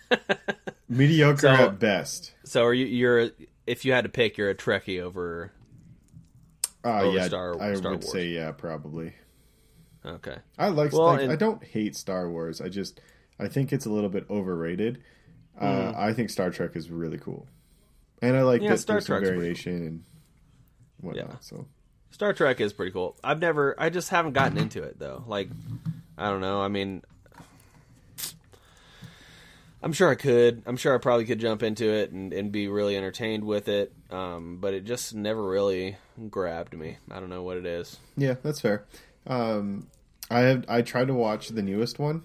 [0.90, 2.34] Mediocre So- at best.
[2.44, 3.30] So are you you're
[3.66, 5.52] if you had to pick you're a Trekkie over
[6.84, 8.12] Uh, over yeah, Star- I Star would Wars.
[8.12, 9.14] say yeah, probably.
[10.06, 10.38] Okay.
[10.58, 10.94] I like.
[10.94, 12.62] Well, like and- I don't hate Star Wars.
[12.62, 13.00] I just
[13.40, 15.02] I think it's a little bit overrated.
[15.60, 17.48] Uh, I think Star Trek is really cool,
[18.22, 18.62] and I like.
[18.62, 20.04] Yeah, that Star there's some Trek's pretty variation and
[21.02, 21.28] whatnot.
[21.30, 21.36] Yeah.
[21.42, 21.66] So
[22.12, 23.16] Star Trek is pretty cool.
[23.24, 25.24] I've never, I just haven't gotten into it though.
[25.26, 25.50] Like,
[26.18, 26.62] I don't know.
[26.62, 27.02] I mean,
[29.82, 30.64] I'm sure I could.
[30.66, 33.94] I'm sure I probably could jump into it and, and be really entertained with it.
[34.10, 35.98] Um, but it just never really
[36.30, 36.98] grabbed me.
[37.12, 37.98] I don't know what it is.
[38.16, 38.86] yeah, that's fair.
[39.28, 39.88] Um,
[40.30, 42.24] I have I tried to watch the newest one,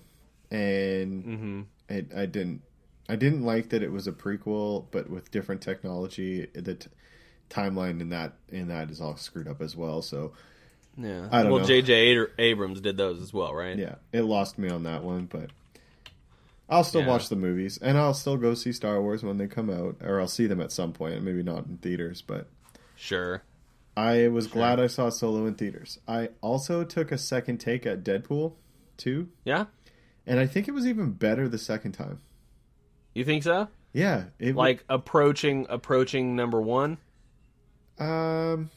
[0.50, 1.60] and Mm-hmm.
[1.88, 2.62] it, I didn't.
[3.08, 6.46] I didn't like that it was a prequel, but with different technology.
[6.54, 6.88] The t-
[7.50, 10.00] timeline in that in that is all screwed up as well.
[10.02, 10.32] So
[10.96, 11.28] Yeah.
[11.30, 11.66] I don't well, know.
[11.66, 12.26] J.J.
[12.38, 13.76] Abrams did those as well, right?
[13.76, 15.50] yeah, it lost me on that one, but
[16.68, 17.08] I'll still Yeah.
[17.08, 20.20] watch the movies and I'll still go see Star Wars when they come out, or
[20.20, 21.22] I'll see them at some point.
[21.22, 22.46] Maybe not in theaters, but
[22.96, 23.42] Sure.
[23.96, 25.98] I was glad I saw Solo in theaters.
[26.08, 28.54] I also took a second take at Deadpool
[28.96, 29.66] 2, Yeah.
[30.26, 32.20] and I think it was even better the second time.
[33.14, 33.68] You think so?
[33.92, 36.96] Yeah, it Like approaching approaching number one,
[37.98, 38.70] um,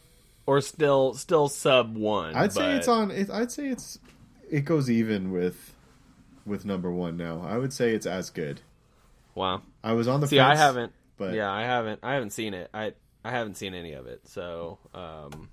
[0.46, 2.36] or still still sub one?
[2.36, 3.12] I'd say it's on.
[3.12, 3.98] It, I'd say it's
[4.52, 5.74] it goes even with
[6.46, 7.42] with number one now.
[7.48, 8.60] I would say it's as good.
[9.34, 9.62] Wow.
[9.84, 10.92] I was on the See, fence, I haven't.
[11.18, 12.02] but yeah, I haven't.
[12.04, 12.70] I haven't seen it.
[12.74, 12.94] I
[13.26, 14.28] I haven't seen any of it.
[14.28, 15.50] So, um,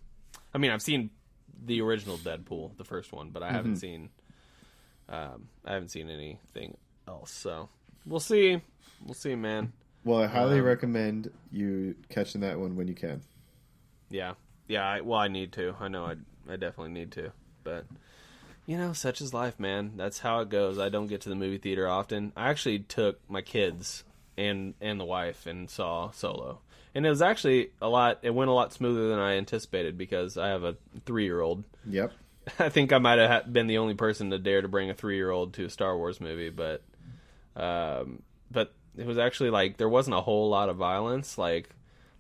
[0.55, 1.11] I mean, I've seen
[1.65, 3.57] the original Deadpool, the first one, but I Mm-hmm.
[3.57, 4.11] haven't seen.
[5.09, 6.77] Um, I haven't seen anything
[7.09, 7.31] else.
[7.33, 7.69] So
[8.07, 8.61] we'll see.
[9.05, 9.73] We'll see, man.
[10.05, 13.23] Well, I highly Um, recommend you catching that one when you can.
[14.11, 14.35] Yeah,
[14.69, 14.85] yeah.
[14.87, 15.75] I, well, I need to.
[15.81, 16.05] I know.
[16.05, 16.17] I
[16.53, 17.33] I definitely need to.
[17.65, 17.87] But
[18.67, 19.93] you know, such is life, man.
[19.97, 20.79] That's how it goes.
[20.79, 22.33] I don't get to the movie theater often.
[22.37, 24.05] I actually took my kids
[24.37, 26.61] and and the wife and saw Solo,
[26.95, 28.19] and it was actually a lot.
[28.23, 30.77] It went a lot smoother than I anticipated because I have a
[31.07, 31.65] three year old.
[31.89, 32.13] Yep.
[32.59, 35.17] I think I might have been the only person to dare to bring a three
[35.17, 36.83] year old to a Star Wars movie, but
[37.57, 41.39] um, but it was actually like there wasn't a whole lot of violence.
[41.39, 41.71] Like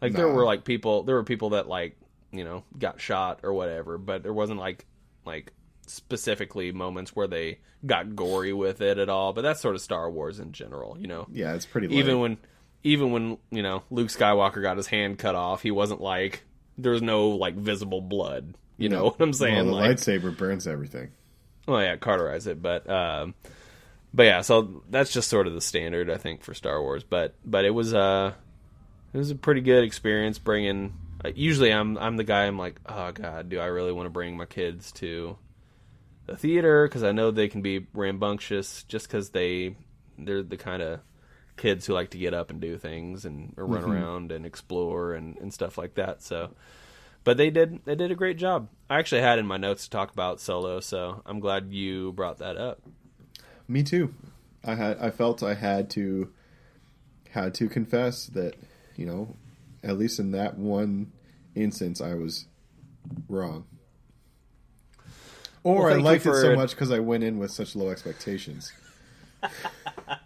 [0.00, 1.96] Like there were like people, there were people that like
[2.30, 4.86] you know got shot or whatever, but there wasn't like
[5.24, 5.52] like
[5.86, 9.32] specifically moments where they got gory with it at all.
[9.32, 11.26] But that's sort of Star Wars in general, you know.
[11.30, 11.94] Yeah, it's pretty.
[11.94, 12.38] Even when
[12.84, 16.44] even when you know Luke Skywalker got his hand cut off, he wasn't like
[16.78, 18.54] there was no like visible blood.
[18.76, 19.66] You know what I'm saying?
[19.66, 21.10] Well, the like, lightsaber burns everything.
[21.66, 23.34] well, yeah, cauterize it, but um,
[24.14, 27.04] but yeah, so that's just sort of the standard, I think, for Star Wars.
[27.04, 28.32] But but it was uh,
[29.12, 30.94] it was a pretty good experience bringing.
[31.24, 32.44] Uh, usually, I'm I'm the guy.
[32.44, 35.36] I'm like, oh god, do I really want to bring my kids to
[36.26, 36.86] the theater?
[36.86, 39.76] Because I know they can be rambunctious, just because they
[40.18, 41.00] they're the kind of
[41.62, 43.92] kids who like to get up and do things and or run mm-hmm.
[43.92, 46.20] around and explore and, and stuff like that.
[46.20, 46.50] So,
[47.22, 48.68] but they did they did a great job.
[48.90, 52.38] I actually had in my notes to talk about Solo, so I'm glad you brought
[52.38, 52.82] that up.
[53.68, 54.12] Me too.
[54.64, 54.98] I had.
[54.98, 56.32] I felt I had to
[57.30, 58.56] had to confess that
[58.96, 59.36] you know,
[59.84, 61.12] at least in that one
[61.54, 62.46] instance, I was
[63.28, 63.66] wrong.
[65.62, 68.72] Or Well, I liked it so much because I went in with such low expectations.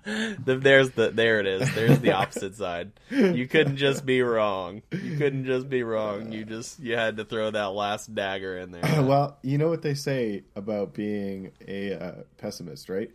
[0.05, 1.75] The- There's the there it is.
[1.75, 2.93] There's the opposite side.
[3.11, 4.83] You couldn't just be wrong.
[4.93, 6.31] You couldn't just be wrong.
[6.33, 8.83] You just you had to throw that last dagger in there.
[9.03, 13.11] well, you know what they say about being a uh, pessimist, right?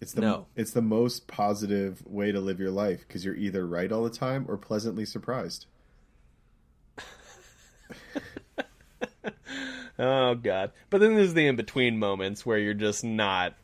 [0.00, 0.46] It's the No.
[0.56, 4.10] it's the most positive way to live your life because you're either right all the
[4.10, 5.66] time or pleasantly surprised.
[10.00, 10.70] Oh god.
[10.90, 13.54] But then there's the in between moments where you're just not.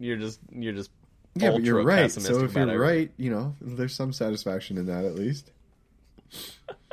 [0.00, 0.90] You're just you're just
[1.34, 2.10] Yeah, but you're right.
[2.10, 2.78] So if you're everything.
[2.78, 5.52] right, you know, there's some satisfaction in that at least.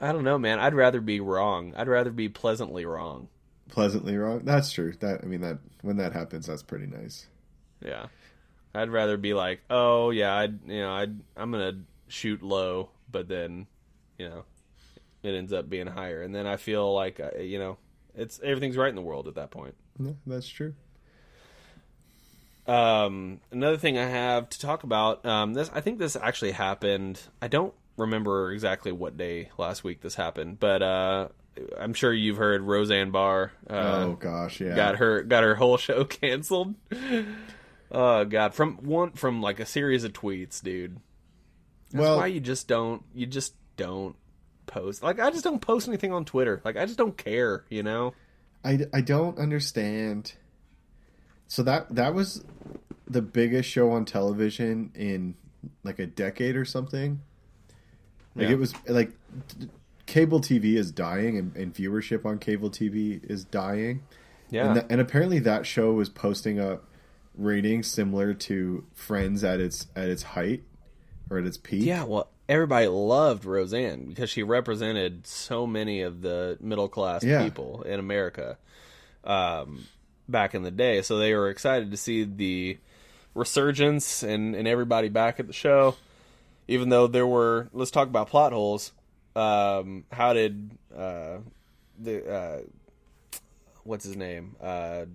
[0.00, 0.58] I don't know, man.
[0.60, 1.72] I'd rather be wrong.
[1.76, 3.28] I'd rather be pleasantly wrong.
[3.70, 4.42] Pleasantly wrong.
[4.44, 4.92] That's true.
[5.00, 7.26] That I mean that when that happens, that's pretty nice.
[7.84, 8.06] Yeah.
[8.74, 11.02] I'd rather be like, oh yeah, I would you know, I
[11.36, 13.66] I'm gonna shoot low, but then,
[14.18, 14.44] you know,
[15.22, 17.78] it ends up being higher, and then I feel like uh, you know,
[18.14, 19.74] it's everything's right in the world at that point.
[19.98, 20.74] Yeah, that's true.
[22.68, 27.20] Um, another thing I have to talk about, um, this I think this actually happened.
[27.40, 31.28] I don't remember exactly what day last week this happened, but uh,
[31.78, 33.52] I'm sure you've heard Roseanne Barr.
[33.68, 34.76] Uh, oh gosh, yeah.
[34.76, 36.74] got her got her whole show canceled.
[37.90, 41.00] Oh god, from one from like a series of tweets, dude.
[41.90, 44.14] That's Well- why you just don't you just don't
[44.66, 45.02] post.
[45.02, 46.60] Like I just don't post anything on Twitter.
[46.64, 48.12] Like I just don't care, you know?
[48.64, 50.34] I, I don't understand.
[51.48, 52.44] So that that was
[53.06, 55.34] the biggest show on television in
[55.82, 57.20] like a decade or something.
[58.36, 58.52] Like Yeah.
[58.52, 59.12] it was like
[60.06, 64.02] cable TV is dying and, and viewership on cable TV is dying.
[64.50, 64.66] Yeah.
[64.68, 66.84] And, tha- and apparently that show was posting up
[67.36, 70.62] ratings similar to Friends at its at its height
[71.30, 71.84] or at its peak.
[71.84, 77.42] yeah, well, everybody loved Roseanne because she represented so many of the middle class Yeah.
[77.44, 78.56] people in America
[79.24, 79.84] um,
[80.28, 81.02] back in the day.
[81.02, 82.78] So they were excited to see the
[83.34, 85.96] resurgence and, and everybody back at the show.
[86.66, 88.92] Even though there were, let's talk about plot holes.
[89.34, 91.38] Um, how did uh,
[91.98, 92.58] the uh,
[93.84, 94.56] what's his name?
[94.60, 95.06] Uh,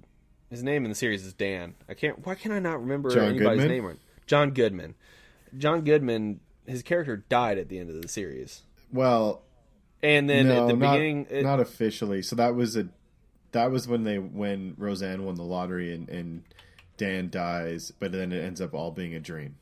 [0.49, 1.76] his name in the series is Dan.
[1.89, 2.26] I can't.
[2.26, 3.67] Why can I not remember John anybody's Goodman?
[3.69, 3.86] name?
[3.86, 3.97] Right?
[4.26, 4.95] John Goodman.
[5.58, 6.39] John Goodman.
[6.65, 8.62] His character died at the end of the series,
[8.93, 9.41] Well,
[10.02, 12.21] and then no, at the not, beginning, it- not officially.
[12.21, 12.88] So that was a
[13.54, 16.44] that was when they when Roseanne won the lottery and, and
[16.98, 19.56] Dan dies, but then it ends up all being a dream.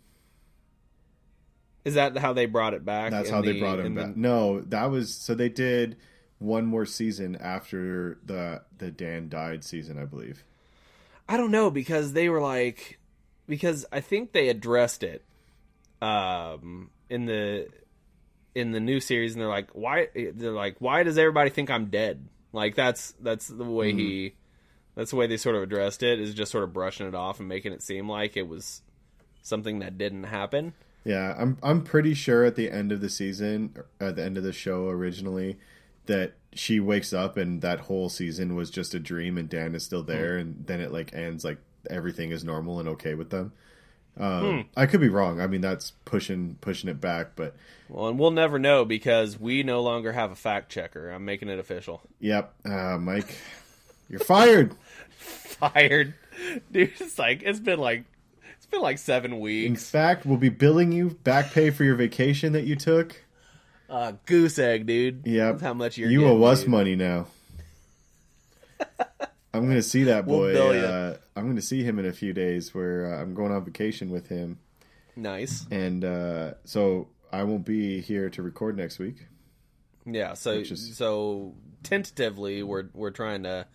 [1.85, 3.11] is that how they brought it back?
[3.11, 4.17] That's how they brought him in the- back.
[4.17, 5.97] No, that was so they did
[6.39, 10.43] one more season after the the Dan died season, I believe.
[11.29, 12.99] I don't know because they were like
[13.47, 15.23] because I think they addressed it
[16.01, 17.67] um in the
[18.55, 21.85] in the new series and they're like why they're like why does everybody think I'm
[21.85, 22.27] dead?
[22.53, 23.99] Like that's that's the way mm-hmm.
[23.99, 24.33] he
[24.95, 27.39] that's the way they sort of addressed it is just sort of brushing it off
[27.39, 28.81] and making it seem like it was
[29.41, 30.73] something that didn't happen.
[31.03, 34.43] Yeah, I'm I'm pretty sure at the end of the season, at the end of
[34.43, 35.57] the show originally,
[36.05, 39.83] that she wakes up and that whole season was just a dream and Dan is
[39.83, 40.11] still mm-hmm.
[40.11, 41.57] there, and then it like ends like
[41.89, 43.53] everything is normal and okay with them.
[44.19, 45.39] Um, I could be wrong.
[45.39, 47.55] I mean, that's pushing pushing it back, but
[47.89, 51.09] Well, and we'll never know because we no longer have a fact checker.
[51.09, 52.01] I'm making it official.
[52.19, 53.37] yep, uh, Mike,
[54.09, 54.75] you're fired.
[55.21, 56.15] Fired.
[56.71, 58.03] Dude, it's like it's been like
[58.57, 59.67] it's been like 7 weeks.
[59.67, 63.15] In fact, we'll be billing you back pay for your vacation that you took.
[63.89, 65.21] Uh, goose egg, dude.
[65.25, 67.27] Yep, That's how much you're you owe us money now.
[69.53, 70.79] I'm gonna see that We'll boy.
[70.79, 72.73] uh, I'm gonna see him in a few days.
[72.73, 74.59] Where uh, I'm going on vacation with him,
[75.15, 75.65] Nice.
[75.71, 79.27] and uh, so I won't be here to record next week.
[80.05, 83.67] Yeah, so is- so tentatively we're we're trying to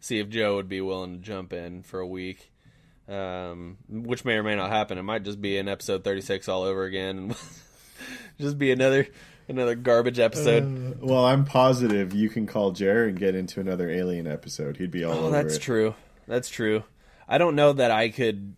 [0.00, 2.50] see if Joe would be willing to jump in for a week.
[3.06, 4.96] Um, which may or may not happen.
[4.96, 7.36] It might just be an episode 36 all over again and
[8.40, 9.06] just be another
[9.48, 10.62] another garbage episode.
[10.64, 14.76] Uh, well, I'm positive you can call Jer and get into another Alien episode.
[14.76, 15.60] He'd be all oh, over that's it.
[15.62, 15.94] true.
[16.26, 16.84] That's true.
[17.28, 18.54] I don't know that I could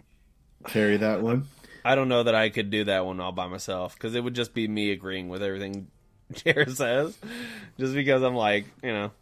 [0.66, 1.46] Carry that one.
[1.84, 4.34] I don't know that I could do that one all by myself because it would
[4.34, 5.88] just be me agreeing with everything
[6.32, 7.16] Jared says.
[7.78, 9.12] Just because I'm like, you know,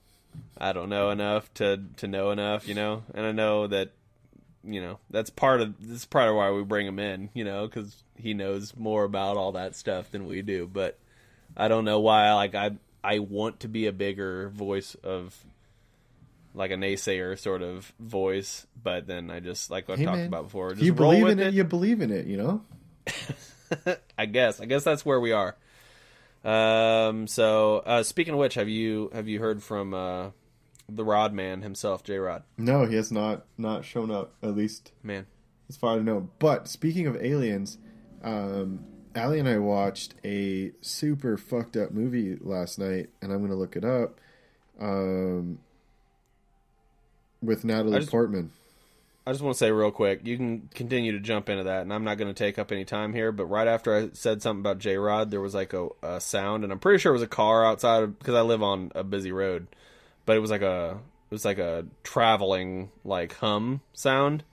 [0.56, 3.90] I don't know enough to to know enough, you know, and I know that,
[4.64, 7.44] you know, that's part of this is part of why we bring him in, you
[7.44, 10.68] know, because he knows more about all that stuff than we do.
[10.72, 10.98] But
[11.56, 12.32] I don't know why.
[12.34, 15.36] Like I I want to be a bigger voice of.
[16.56, 20.28] Like a naysayer sort of voice, but then I just like I've Hey, talked man,
[20.28, 20.70] about before.
[20.70, 22.26] Just you believe in it, you believe in it.
[22.26, 22.62] You know.
[24.16, 24.60] I guess.
[24.60, 25.56] I guess that's where we are.
[26.44, 27.26] Um.
[27.26, 30.30] So, uh, speaking of which, have you have you heard from uh,
[30.88, 32.44] the Rod Man himself, J Rod?
[32.56, 34.34] No, he has not not shown up.
[34.40, 35.26] At least Man,
[35.68, 36.30] as far as I know.
[36.38, 37.78] But speaking of aliens,
[38.22, 43.54] um, Allie and I watched a super fucked up movie last night, and I'm gonna
[43.54, 44.20] look it up.
[44.80, 45.58] Um,
[47.42, 48.50] with Natalie I just- Portman.
[49.26, 50.20] I just want to say real quick.
[50.24, 52.84] You can continue to jump into that, and I'm not going to take up any
[52.84, 53.32] time here.
[53.32, 56.62] But right after I said something about J Rod, there was like a, a sound,
[56.62, 59.32] and I'm pretty sure it was a car outside because I live on a busy
[59.32, 59.66] road.
[60.26, 60.98] But it was like a
[61.30, 64.44] it was like a traveling like hum sound.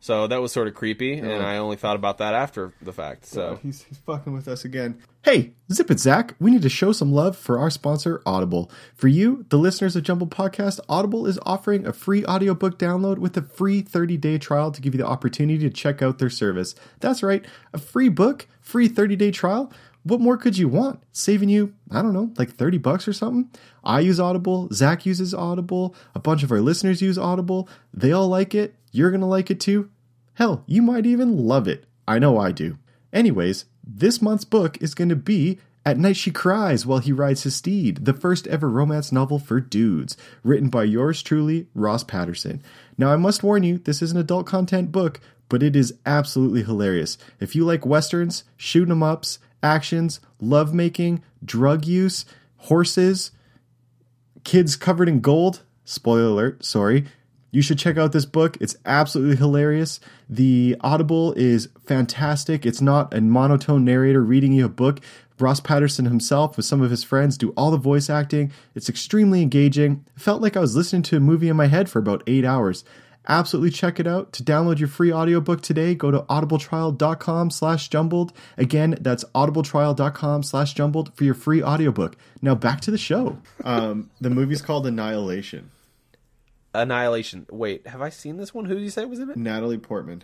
[0.00, 3.26] So that was sort of creepy, and I only thought about that after the fact.
[3.26, 5.02] So God, he's, he's fucking with us again.
[5.24, 8.70] Hey, Zip It Zach, we need to show some love for our sponsor, Audible.
[8.94, 13.36] For you, the listeners of Jumble Podcast, Audible is offering a free audiobook download with
[13.36, 16.74] a free 30 day trial to give you the opportunity to check out their service.
[17.00, 19.72] That's right, a free book, free 30 day trial.
[20.04, 21.02] What more could you want?
[21.10, 23.50] Saving you, I don't know, like 30 bucks or something?
[23.82, 27.68] I use Audible, Zach uses Audible, a bunch of our listeners use Audible.
[27.92, 28.76] They all like it.
[28.96, 29.90] You're going to like it too.
[30.34, 31.84] Hell, you might even love it.
[32.08, 32.78] I know I do.
[33.12, 37.42] Anyways, this month's book is going to be At Night She Cries While He Rides
[37.42, 42.62] His Steed, the first ever romance novel for dudes, written by yours truly, Ross Patterson.
[42.96, 46.62] Now, I must warn you, this is an adult content book, but it is absolutely
[46.62, 47.18] hilarious.
[47.38, 52.24] If you like westerns, shoot 'em ups, actions, lovemaking, drug use,
[52.56, 53.30] horses,
[54.42, 57.04] kids covered in gold, spoiler alert, sorry,
[57.56, 58.58] you should check out this book.
[58.60, 59.98] It's absolutely hilarious.
[60.28, 62.66] The Audible is fantastic.
[62.66, 65.00] It's not a monotone narrator reading you a book.
[65.40, 68.52] Ross Patterson himself, with some of his friends, do all the voice acting.
[68.74, 70.04] It's extremely engaging.
[70.14, 72.44] It felt like I was listening to a movie in my head for about eight
[72.44, 72.84] hours.
[73.26, 74.34] Absolutely check it out.
[74.34, 78.34] To download your free audiobook today, go to audibletrial.com slash jumbled.
[78.58, 82.16] Again, that's audibletrial.com slash jumbled for your free audiobook.
[82.42, 83.38] Now back to the show.
[83.64, 85.70] Um, the movie's called Annihilation.
[86.80, 87.46] Annihilation.
[87.50, 88.64] Wait, have I seen this one?
[88.66, 89.36] Who did you say was in it?
[89.36, 90.22] Natalie Portman.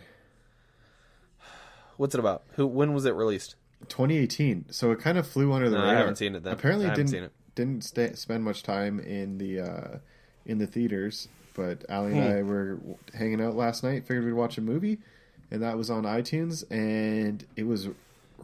[1.97, 2.43] What's it about?
[2.55, 2.65] Who?
[2.67, 3.55] When was it released?
[3.87, 4.65] 2018.
[4.71, 5.97] So it kind of flew under the No, I radar.
[5.99, 6.53] haven't seen it then.
[6.53, 7.31] Apparently, I didn't seen it.
[7.55, 9.97] didn't stay, spend much time in the uh,
[10.45, 11.27] in the theaters.
[11.53, 12.37] But Ali and Hmm.
[12.37, 12.79] I were
[13.13, 14.07] hanging out last night.
[14.07, 14.97] Figured we'd watch a movie,
[15.51, 17.89] and that was on iTunes, and it was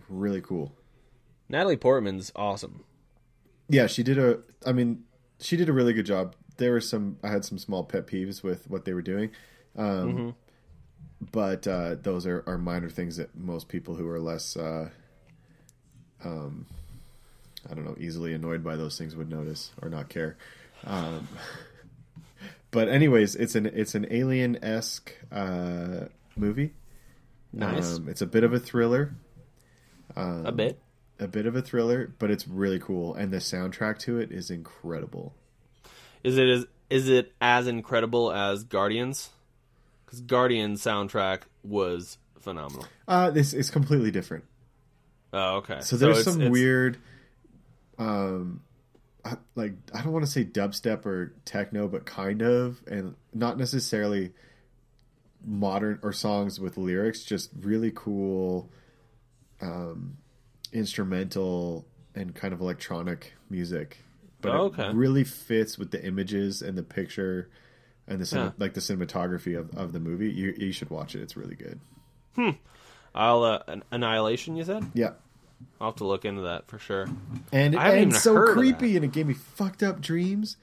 [0.10, 0.72] really cool.
[1.48, 2.84] Natalie Portman's awesome.
[3.68, 4.40] Yeah, she did a.
[4.66, 5.06] I mean,
[5.40, 6.36] she did a really good job.
[6.60, 7.18] There were some.
[7.24, 9.32] I had some small pet peeves with what they were doing,
[9.76, 10.30] um, Mm-hmm.
[11.32, 14.90] but uh, those are, are minor things that most people who are less, uh,
[16.24, 16.66] um,
[17.70, 20.38] I don't know, easily annoyed by those things would notice or not care.
[20.86, 21.28] Um,
[22.72, 26.74] but anyways, it's an it's an alien esque uh, movie.
[27.52, 27.96] Nice.
[27.98, 29.16] Um, it's a bit of a thriller
[30.16, 30.80] a bit.
[31.20, 34.52] a bit of a thriller, but it's really cool, and the soundtrack to it is
[34.52, 35.34] incredible.
[36.24, 39.30] Is it is is it as incredible as Guardians?
[40.06, 42.86] Because Guardians soundtrack was phenomenal.
[43.08, 44.44] Uh, this is completely different.
[45.32, 45.82] Oh, okay.
[45.82, 46.98] So there's it's- some it's- weird,
[48.00, 48.62] um,
[49.24, 53.58] I- like I don't want to say dubstep or techno, but kind of, and not
[53.58, 54.32] necessarily
[55.46, 58.70] modern or songs with lyrics, just really cool,
[59.62, 60.18] um,
[60.74, 64.00] instrumental and kind of electronic music.
[64.42, 67.50] But Oh, it really fits with the images and the picture
[68.08, 68.52] and the cin- Yeah.
[68.58, 70.30] like the cinematography of, of the movie.
[70.32, 71.22] You you should watch it.
[71.22, 71.80] It's really good.
[72.36, 72.52] Hmm.
[73.14, 74.56] I'll uh, An- Annihilation.
[74.56, 75.12] You said Yeah.
[75.82, 77.08] I'll have to look into that for sure.
[77.52, 80.56] And, and so creepy, and it gave me fucked up dreams.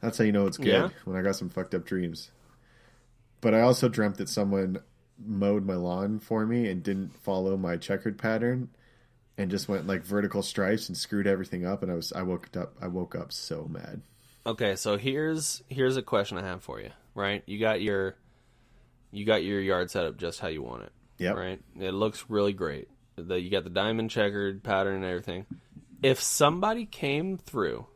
[0.00, 0.88] That's how you know it's good Yeah?
[1.04, 2.30] when I got some fucked up dreams.
[3.40, 4.78] But I also dreamt that someone
[5.18, 8.68] mowed my lawn for me and didn't follow my checkered pattern,
[9.36, 11.82] and just went like vertical stripes and screwed everything up.
[11.82, 14.02] And I was I woke up I woke up so mad.
[14.46, 16.90] Okay, so here's here's a question I have for you.
[17.14, 18.16] Right, you got your
[19.10, 20.92] you got your yard set up just how you want it.
[21.18, 21.30] Yeah.
[21.30, 22.88] Right, it looks really great.
[23.16, 25.46] The, you got the diamond checkered pattern and everything.
[26.02, 27.86] If somebody came through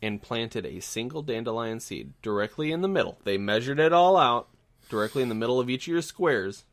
[0.00, 4.48] and planted a single dandelion seed directly in the middle, they measured it all out
[4.88, 6.64] directly in the middle of each of your squares.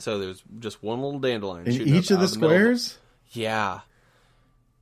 [0.00, 1.66] So there's just one little dandelion.
[1.66, 2.48] In each of the out middle.
[2.48, 2.98] squares,
[3.32, 3.80] Yeah.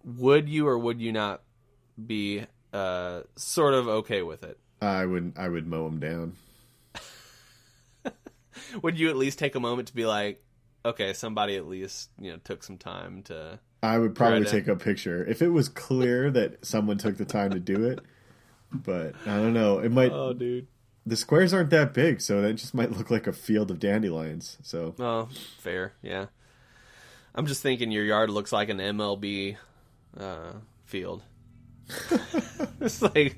[0.04, 1.42] Would you or would you not
[2.06, 4.58] be uh, sort of okay with it?
[4.80, 6.34] I would I would mow them down.
[8.82, 10.42] Would you at least take a moment to be like,
[10.84, 13.58] okay, somebody at least you know took some time to.
[13.82, 17.52] I would probably take a picture if it was clear that someone took the time
[17.52, 18.00] to do it.
[18.72, 19.78] But I don't know.
[19.78, 20.12] It might.
[20.12, 20.66] Oh, dude.
[21.08, 24.58] The squares aren't that big, so that just might look like a field of dandelions.
[24.62, 25.28] So Oh,
[25.58, 25.92] fair.
[26.02, 26.26] Yeah.
[27.34, 29.56] I'm just thinking your yard looks like an MLB
[30.18, 30.52] uh,
[30.86, 31.22] field.
[32.80, 33.34] it's like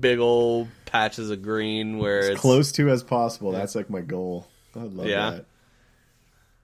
[0.00, 3.52] big old patches of green where as it's close to as possible.
[3.52, 4.46] That's like my goal.
[4.74, 5.30] I love Yeah.
[5.30, 5.46] that.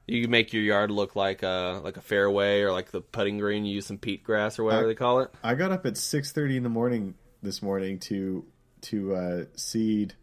[0.06, 3.38] you can make your yard look like a like a fairway or like the putting
[3.38, 3.64] green.
[3.66, 5.30] You use some peat grass or whatever I- they call it.
[5.42, 8.44] I got up at six thirty in the morning this morning to
[8.82, 10.14] to uh, seed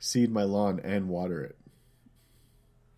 [0.00, 1.56] seed my lawn and water it.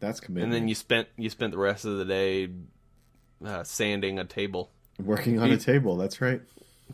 [0.00, 0.44] That's commitment.
[0.46, 2.48] And then you spent you spent the rest of the day
[3.44, 4.70] uh, sanding a table.
[4.98, 5.96] working on you- a table.
[5.96, 6.40] That's right.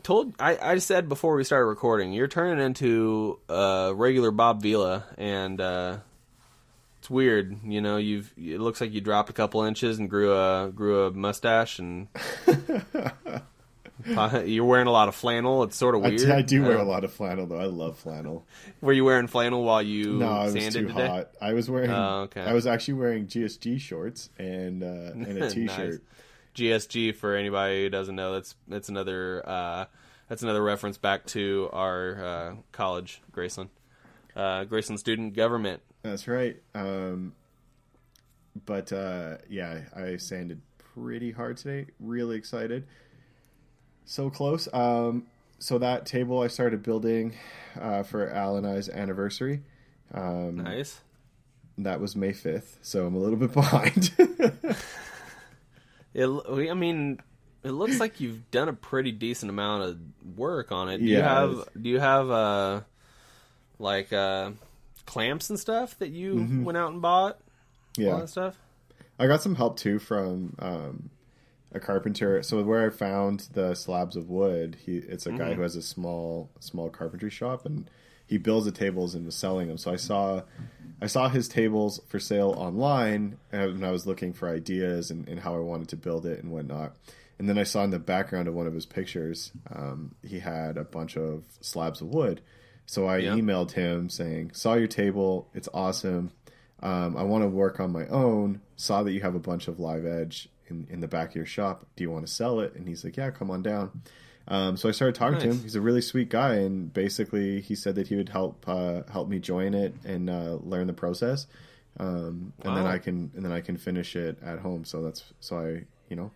[0.03, 5.03] Told I, I said before we started recording, you're turning into uh, regular Bob Vila,
[5.17, 5.97] and uh,
[6.99, 7.57] it's weird.
[7.65, 11.07] You know, you've it looks like you dropped a couple inches and grew a grew
[11.07, 12.07] a mustache, and
[14.05, 15.63] you're wearing a lot of flannel.
[15.63, 16.19] It's sort of I, weird.
[16.21, 17.59] d- I do wear Uh, a lot of flannel though.
[17.59, 18.45] I love flannel.
[18.81, 21.07] Were you wearing flannel while you No, it was sanded too today?
[21.07, 21.31] hot.
[21.41, 21.91] I was wearing.
[21.91, 22.41] Oh, okay.
[22.41, 25.53] I was actually wearing GSG shorts and uh, and a Nice.
[25.53, 26.03] t-shirt.
[26.55, 29.85] GSG for anybody who doesn't know that's that's another uh,
[30.27, 33.69] that's another reference back to our uh, college Graceland
[34.35, 36.57] uh, Graceland student government That's right.
[36.73, 37.33] Um,
[38.65, 40.61] but uh, yeah, I sanded
[40.95, 41.87] pretty hard today.
[41.99, 42.87] Really excited.
[44.09, 44.67] So close.
[44.73, 45.27] Um,
[45.59, 47.35] so that table I started building
[47.79, 49.61] uh, for Al and I's anniversary.
[50.11, 51.01] Um, nice
[51.77, 54.11] That was May fifth, so I'm a little bit behind.
[56.15, 57.19] it, I mean
[57.63, 59.99] it looks like you've done a pretty decent amount of
[60.37, 62.81] work on it do you have do you have uh
[63.77, 64.49] like uh
[65.05, 67.41] clamps and stuff that you went out and bought all
[67.97, 68.19] Mm-hmm.
[68.21, 68.57] yeah, stuff
[69.19, 71.09] I got some help too from um,
[71.71, 72.41] a carpenter.
[72.43, 75.81] So where I found the slabs of wood, he it's a guy who has a
[75.81, 77.89] small small carpentry shop, and
[78.25, 79.77] he builds the tables and was selling them.
[79.77, 80.43] So I saw
[81.01, 85.39] I saw his tables for sale online, and I was looking for ideas and, and
[85.39, 86.95] how I wanted to build it and whatnot.
[87.37, 90.75] And then I saw in the background of one of his pictures, um, he had
[90.77, 92.41] a bunch of slabs of wood.
[92.85, 93.35] So I Yeah.
[93.35, 95.47] emailed him saying, "Saw your table.
[95.53, 96.31] It's awesome.
[96.81, 98.61] Um, I want to work on my own.
[98.75, 101.45] Saw that you have a bunch of live edge in, in the back of your
[101.45, 101.85] shop.
[101.95, 102.73] Do you want to sell it?
[102.75, 104.01] And he's like, Yeah, come on down.
[104.47, 105.59] Um, so I started talking to him.
[105.61, 109.27] He's a really sweet guy, and basically he said that he would help uh, help
[109.29, 111.45] me join it and uh, learn the process,
[111.99, 114.85] um, and then I can and then I can finish it at home.
[114.85, 116.31] So that's so I you know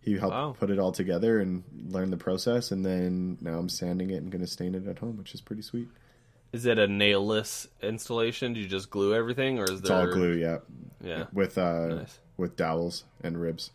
[0.00, 0.54] he helped Wow.
[0.58, 4.30] put it all together and learn the process, and then now I'm sanding it and
[4.30, 5.88] going to stain it at home, which is pretty sweet.
[6.52, 10.06] is it a nailless installation do you just glue everything or is It's there all
[10.12, 10.58] glue, yeah,
[11.02, 12.18] yeah with uh, Nice.
[12.40, 13.70] With dowels and ribs.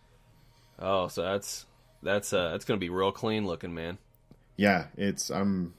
[0.79, 1.65] Oh, so that's
[2.03, 3.97] that's uh that's gonna be real clean looking, man.
[4.57, 5.73] Yeah, it's I'm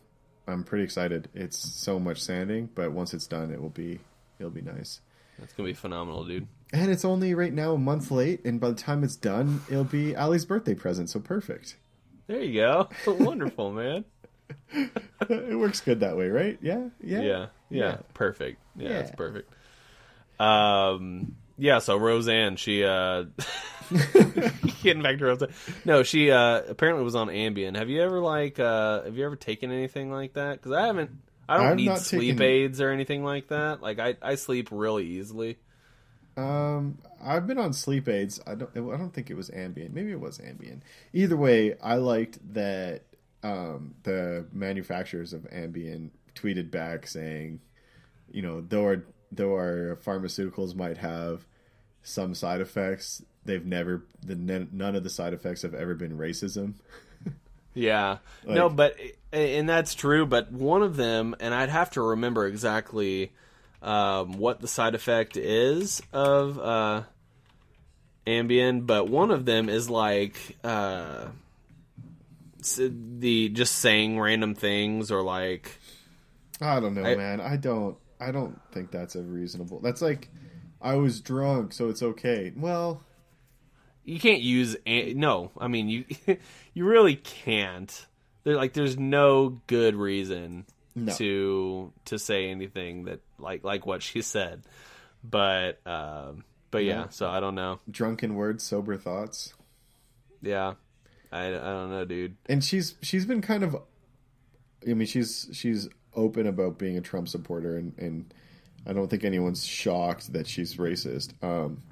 [0.49, 1.29] I'm pretty excited.
[1.35, 4.01] It's so much sanding, but once it's done, it will be
[4.39, 5.01] it'll be nice.
[5.39, 6.47] That's gonna be phenomenal, dude.
[6.73, 9.85] And it's only right now a month late, and by the time it's done, it'll
[9.85, 11.11] be Ali's birthday present.
[11.11, 11.77] So perfect.
[12.27, 12.89] There you go.
[13.07, 14.05] Wonderful, man.
[15.29, 16.59] it works good that way, right?
[16.63, 17.97] Yeah, yeah, Yeah, yeah, Yeah.
[18.15, 18.59] perfect.
[18.77, 18.99] Yeah, Yeah.
[18.99, 19.53] it's perfect.
[20.41, 21.79] Um, yeah.
[21.79, 23.25] So Roseanne, she uh,
[24.83, 25.53] getting back to Roseanne.
[25.85, 27.77] No, she uh apparently was on Ambien.
[27.77, 30.61] Have you ever like uh have you ever taken anything like that?
[30.61, 31.11] Because I haven't.
[31.49, 33.81] I don't I've need sleep aids or anything like that.
[33.81, 35.59] Like I I sleep really easily.
[36.37, 38.41] Um, I've been on sleep aids.
[38.47, 38.71] I don't.
[38.77, 39.93] I don't think it was Ambien.
[39.93, 40.81] Maybe it was Ambien.
[41.13, 43.03] Either way, I liked that.
[43.43, 47.61] Um, the manufacturers of Ambien tweeted back saying,
[48.29, 49.05] you know, though our
[49.37, 51.47] though our pharmaceuticals might have
[52.03, 56.75] some side effects, they've never the none of the side effects have ever been racism.
[57.79, 58.19] Yeah.
[58.47, 58.97] no, but
[59.33, 60.25] and that's true.
[60.25, 63.33] But one of them, and I'd have to remember exactly
[63.83, 66.59] um, what the side effect is of.
[66.59, 67.03] Uh,
[68.27, 71.27] Ambien, but one of them is like uh,
[72.79, 75.79] the just saying random things or like
[76.61, 77.41] I don't know, I- man.
[77.41, 77.97] I don't.
[78.21, 79.81] I don't think that's a reasonable.
[79.81, 80.29] That's like,
[80.81, 82.53] I was drunk, so it's okay.
[82.57, 83.03] Well,
[84.05, 85.51] you can't use no.
[85.59, 86.05] I mean you
[86.75, 88.07] you really can't.
[88.45, 90.65] There like there's no good reason
[90.95, 91.13] No.
[91.15, 94.63] to to say anything that like like what she said.
[95.25, 97.09] But um but yeah, Yeah.
[97.09, 97.81] so I don't know.
[97.91, 99.55] drunken words, sober thoughts.
[100.41, 100.75] Yeah.
[101.33, 102.37] I, I don't know, dude.
[102.49, 103.77] and she's she's been kind of
[104.89, 108.35] I mean she's she's open about being a Trump supporter and and
[108.87, 111.31] I don't think anyone's shocked that she's racist.
[111.43, 111.83] Um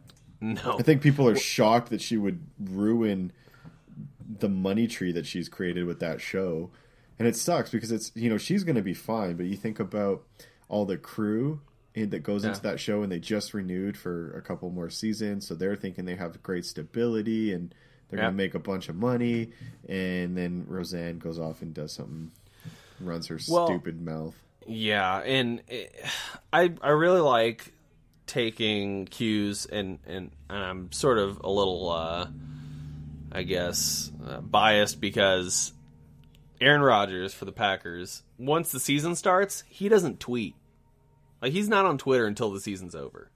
[0.41, 0.79] No.
[0.79, 3.33] I think people are shocked that she would ruin
[4.39, 6.71] the money tree that she's created with that show.
[7.19, 9.79] And it sucks because it's you know she's going to be fine, but you think
[9.79, 10.25] about
[10.69, 11.61] all the crew
[11.95, 15.55] that goes into that show and they just renewed for a couple more seasons, so
[15.55, 17.73] they're thinking they have great stability and
[18.09, 18.25] they're Yeah.
[18.25, 19.51] going to make a bunch of money
[19.89, 22.33] and then Roseanne goes off and does something
[23.07, 24.35] runs her Well- stupid mouth.
[24.67, 25.95] Yeah, and it,
[26.53, 27.73] I I really like
[28.27, 32.29] taking cues and and, and I'm sort of a little uh
[33.31, 35.73] I guess uh, biased because
[36.61, 40.55] Aaron Rodgers for the Packers once the season starts, he doesn't tweet.
[41.43, 43.31] Like he's not on Twitter until the season's over.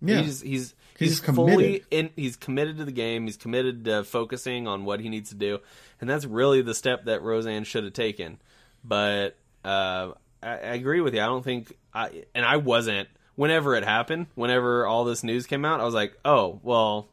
[0.00, 0.22] Yeah.
[0.22, 3.24] He's he's He's he's, fully in he's committed to the game.
[3.24, 5.60] He's committed to focusing on what he needs to do.
[6.00, 8.40] And that's really the step that Roseanne should have taken.
[8.84, 10.12] But uh,
[10.42, 11.20] I, I agree with you.
[11.20, 15.64] I don't think I and I wasn't whenever it happened, whenever all this news came
[15.64, 17.08] out, I was like, "Oh, well,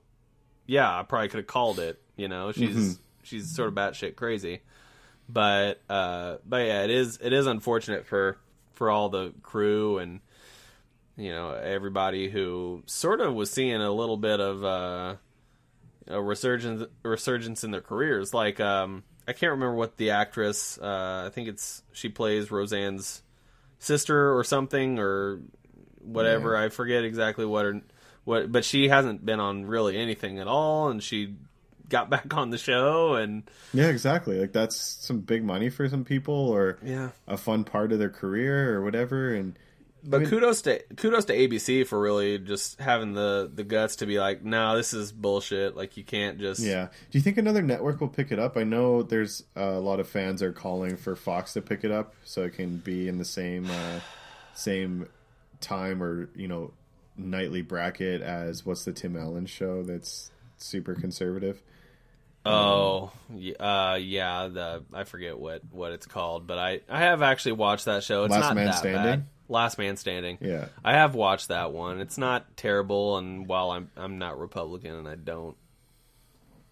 [0.66, 3.02] yeah, I probably could have called it." You know, she's Mm-hmm.
[3.24, 4.62] she's sort of batshit crazy.
[5.28, 8.38] But uh, but yeah, it is it is unfortunate for
[8.74, 10.22] for all the crew and
[11.18, 15.16] you know everybody who sort of was seeing a little bit of uh,
[16.08, 18.34] a resurgence resurgence in their careers.
[18.34, 20.80] Like um, I can't remember what the actress.
[20.80, 23.22] Uh, I think it's she plays Roseanne's
[23.78, 25.42] sister or something or
[26.00, 26.58] whatever.
[26.58, 27.82] I forget exactly what her
[28.24, 31.36] what, but she hasn't been on really anything at all, and she
[31.90, 34.40] got back on the show and Yeah, exactly.
[34.40, 37.10] Like that's some big money for some people or yeah.
[37.28, 39.60] a fun part of their career or whatever and
[40.04, 43.98] But I mean- kudos to kudos to ABC for really just having the the guts
[43.98, 45.76] to be like, no, this is bullshit.
[45.76, 46.88] Like you can't just Yeah.
[47.12, 48.58] Do you think another network will pick it up?
[48.58, 51.92] I know there's uh, a lot of fans are calling for Fox to pick it
[51.92, 54.00] up so it can be in the same uh,
[54.54, 55.08] same
[55.62, 56.72] time or you know
[57.18, 61.62] nightly bracket as what's the Tim Allen show that's super conservative.
[62.46, 63.12] Oh,
[63.60, 64.48] uh, yeah.
[64.48, 68.24] The I forget what what it's called, but I I have actually watched that show.
[68.24, 69.04] It's Last not Man that Standing?
[69.04, 69.26] bad.
[69.50, 70.38] Last Man Standing.
[70.40, 70.68] Yeah.
[70.86, 72.00] I have watched that one.
[72.00, 75.58] It's not terrible, and while I'm I'm not Republican and I don't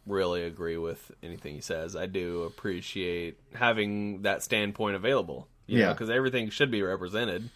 [0.05, 5.47] really agree with anything he says, I do appreciate having that standpoint available.
[5.65, 5.91] You Yeah.
[5.91, 7.49] because everything should be represented.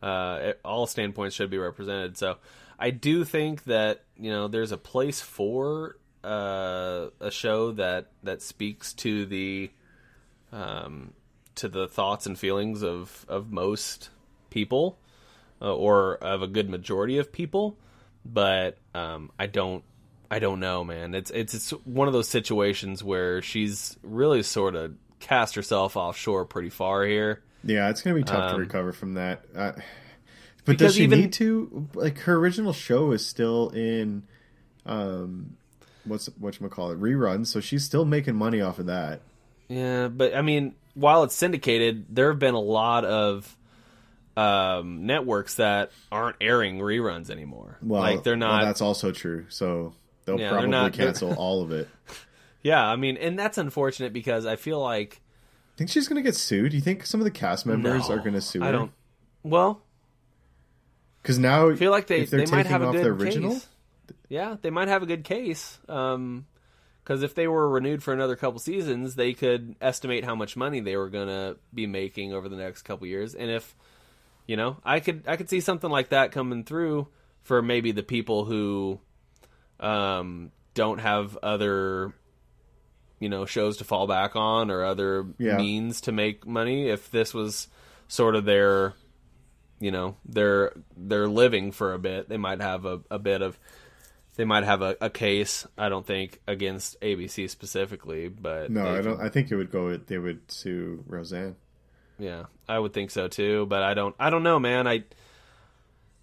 [0.00, 2.16] Uh, it- all standpoints should be represented.
[2.16, 2.36] So
[2.78, 8.40] I do think that you know there's a place for uh, a show that that
[8.42, 9.70] speaks to the
[10.52, 11.12] um,
[11.56, 14.10] to the thoughts and feelings of of most
[14.54, 14.96] people
[15.60, 17.76] uh, or of a good majority of people
[18.24, 19.82] but um, I don't
[20.30, 24.74] I don't know man it's it's it's one of those situations where she's really sort
[24.76, 28.92] of cast herself offshore pretty far here Yeah, it's gonna be tough to Um, recover
[28.92, 29.44] from that.
[29.56, 29.72] Uh,
[30.66, 31.88] but does she even- need to?
[31.94, 34.22] Like her original show is still in,
[34.86, 35.56] um,
[36.04, 39.20] what's what you call it reruns, so she's still making money off of that.
[39.68, 43.56] Yeah, but I mean, while it's syndicated, there have been a lot of
[44.36, 47.78] um, networks that aren't airing reruns anymore.
[47.82, 48.64] Well, like they're well, not.
[48.64, 49.46] that's also true.
[49.48, 51.88] So they'll Yeah, probably not- cancel all of it.
[52.62, 55.20] yeah, I mean, and that's unfortunate because I feel like
[55.76, 56.70] Think she's gonna get sued?
[56.70, 58.66] Do you think some of the cast members no, are gonna sue her?
[58.66, 58.92] I don't.
[59.42, 59.82] Well,
[61.22, 63.52] Because now I feel like they they might taking have a off good the original.
[63.54, 63.66] case.
[64.28, 65.78] Yeah, they might have a good case.
[65.88, 66.46] Um,
[67.02, 70.80] because if they were renewed for another couple seasons, they could estimate how much money
[70.80, 73.34] they were gonna be making over the next couple years.
[73.34, 73.74] And if
[74.46, 77.08] you know, I could I could see something like that coming through
[77.42, 79.00] for maybe the people who
[79.80, 82.12] um, don't have other
[83.20, 85.56] you know shows to fall back on or other Yeah.
[85.56, 86.88] means to make money.
[86.88, 87.68] If this was
[88.08, 88.94] sort of their
[89.80, 93.58] you know they're they're living for a bit they might have a, a bit of
[94.36, 99.00] they might have a, a case i don't think against abc specifically but No, I
[99.02, 99.16] don't.
[99.16, 99.96] can- I think it would go.
[99.96, 101.56] They would sue Roseanne.
[102.18, 105.02] Yeah i would think so too but i don't i don't know man i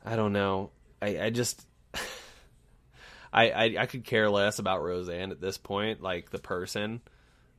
[0.06, 0.70] i don't know
[1.02, 1.66] i i just
[3.34, 7.00] I, I I could care less about Roseanne at this point, like the person.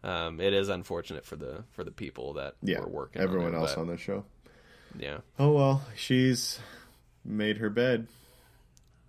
[0.05, 3.23] Um, it is unfortunate for the for the people that Yeah, were working.
[3.23, 4.25] everyone on it, else but, on the show.
[4.99, 6.59] Yeah, Oh well, she's
[7.25, 8.07] made her bed.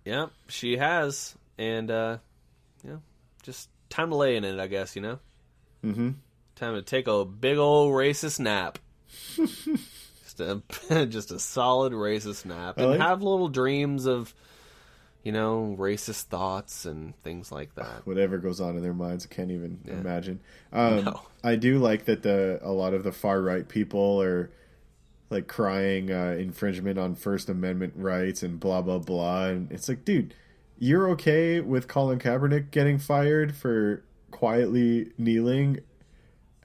[0.06, 2.18] yeah, she has, and uh,
[2.82, 2.96] yeah,
[3.42, 4.96] just time to lay in it, I guess.
[4.96, 5.18] You know,
[5.84, 6.10] Mm-hmm.
[6.56, 8.78] time to take a big old racist nap.
[9.36, 14.34] just a just a solid racist nap, and like- have little dreams of,
[15.22, 18.02] you know, racist thoughts and things like that.
[18.06, 20.40] Whatever goes on in their minds, I can't even imagine.
[20.72, 21.20] Um, No.
[21.44, 24.50] I do like that the a lot of the far right people are
[25.30, 30.04] like crying uh, infringement on First Amendment rights and blah blah blah, and it's like,
[30.04, 30.34] dude,
[30.80, 34.02] you're okay with Colin Kaepernick getting fired for
[34.32, 35.78] quietly kneeling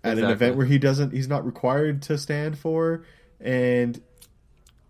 [0.03, 3.03] at an event where he doesn't, he's not required to stand for,
[3.39, 4.01] and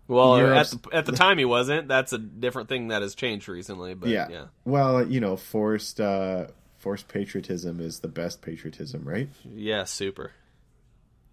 [0.08, 1.88] Well, at the, at the time he wasn't.
[1.88, 3.94] That's a different thing that has changed recently.
[3.94, 4.28] But yeah.
[4.30, 6.46] yeah, Well, you know, forced uh
[6.78, 9.28] forced patriotism is the best patriotism, right?
[9.54, 10.32] yeah, super.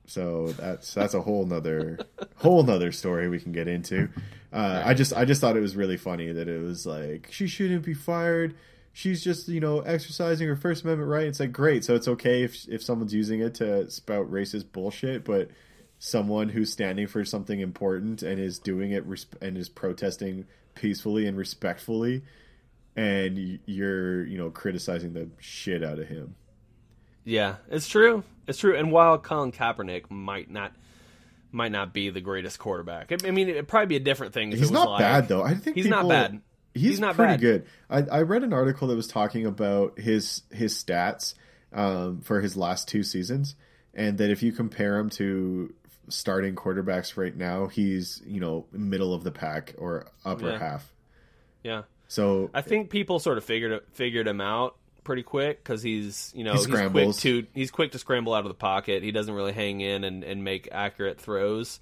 [0.08, 2.00] So that's that's a whole nother
[2.38, 4.10] whole nother story we can get into.
[4.54, 7.48] Uh, I just I just thought it was really funny that it was like she
[7.48, 8.56] shouldn't be fired.
[8.98, 11.28] She's just you know exercising her First Amendment right.
[11.28, 15.24] It's like great, so it's okay if if someone's using it to spout racist bullshit,
[15.24, 15.52] but
[16.00, 21.28] someone who's standing for something important and is doing it res- and is protesting peacefully
[21.28, 22.24] and respectfully,
[22.96, 26.34] and you're you know criticizing the shit out of him.
[27.24, 28.24] Yeah, it's true.
[28.48, 28.76] It's true.
[28.76, 30.72] And while Colin Kaepernick might not
[31.52, 34.54] might not be the greatest quarterback, I mean, it'd probably be a different thing.
[34.54, 35.44] If He's not like- bad though.
[35.44, 36.42] I think He's not bad.
[36.78, 37.42] He's, He's not pretty bad.
[37.42, 37.66] good.
[37.90, 41.34] I, I read an article that was talking about his his stats
[41.74, 43.56] um, for his last two seasons,
[43.94, 45.74] and that if you compare him to
[46.10, 50.60] starting quarterbacks right now, he's you know middle of the pack or upper Yeah.
[50.60, 50.94] half.
[51.64, 56.32] Yeah, So I think people sort of figured figured him out pretty quick because he's
[56.36, 59.04] you know He he's quick to he's quick to scramble out of the pocket.
[59.04, 61.80] He doesn't really hang in and, and make accurate throws.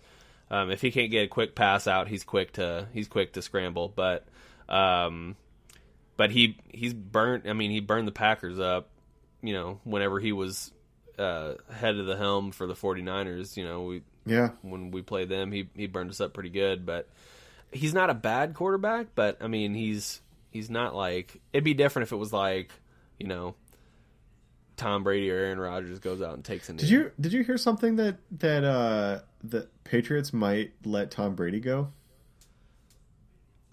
[0.50, 3.42] Um, if he can't get a quick pass out, he's quick to he's quick to
[3.44, 3.92] scramble.
[3.96, 4.26] But
[4.70, 5.36] um,
[6.18, 7.48] but he he's burnt.
[7.48, 8.90] I mean, he burned the Packers up.
[9.42, 10.72] You know, whenever he was
[11.20, 15.30] uh, head of the helm for the 49ers, you know, we yeah, when we played
[15.30, 16.86] them, he he burned us up pretty good.
[16.86, 17.10] But
[17.72, 19.08] he's not a bad quarterback.
[19.16, 22.72] But I mean, he's he's not like it'd be different if it was like
[23.20, 23.56] you know
[24.78, 26.80] Tom Brady or Aaron Rodgers goes out and takes a knee.
[26.80, 31.60] did you did you hear something that that uh, the Patriots might let Tom Brady
[31.60, 31.90] go?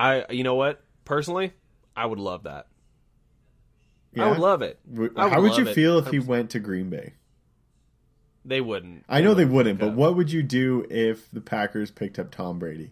[0.03, 1.53] I you know what personally,
[1.97, 2.67] I would love that.
[4.13, 4.27] Yeah?
[4.27, 4.81] I would love it.
[4.87, 5.75] Would How would you it.
[5.75, 7.15] feel if he went to Green Bay?
[8.45, 9.05] They wouldn't.
[9.09, 9.95] I know they wouldn't, but up.
[9.95, 12.91] what would you do if the Packers picked up Tom Brady?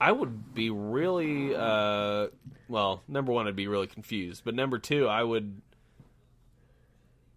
[0.00, 2.28] I would be really uh
[2.68, 5.60] well, number one I'd be really confused, but number two I would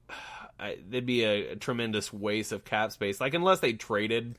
[0.60, 3.20] I, there'd be a, a tremendous waste of cap space.
[3.20, 4.36] Like unless they traded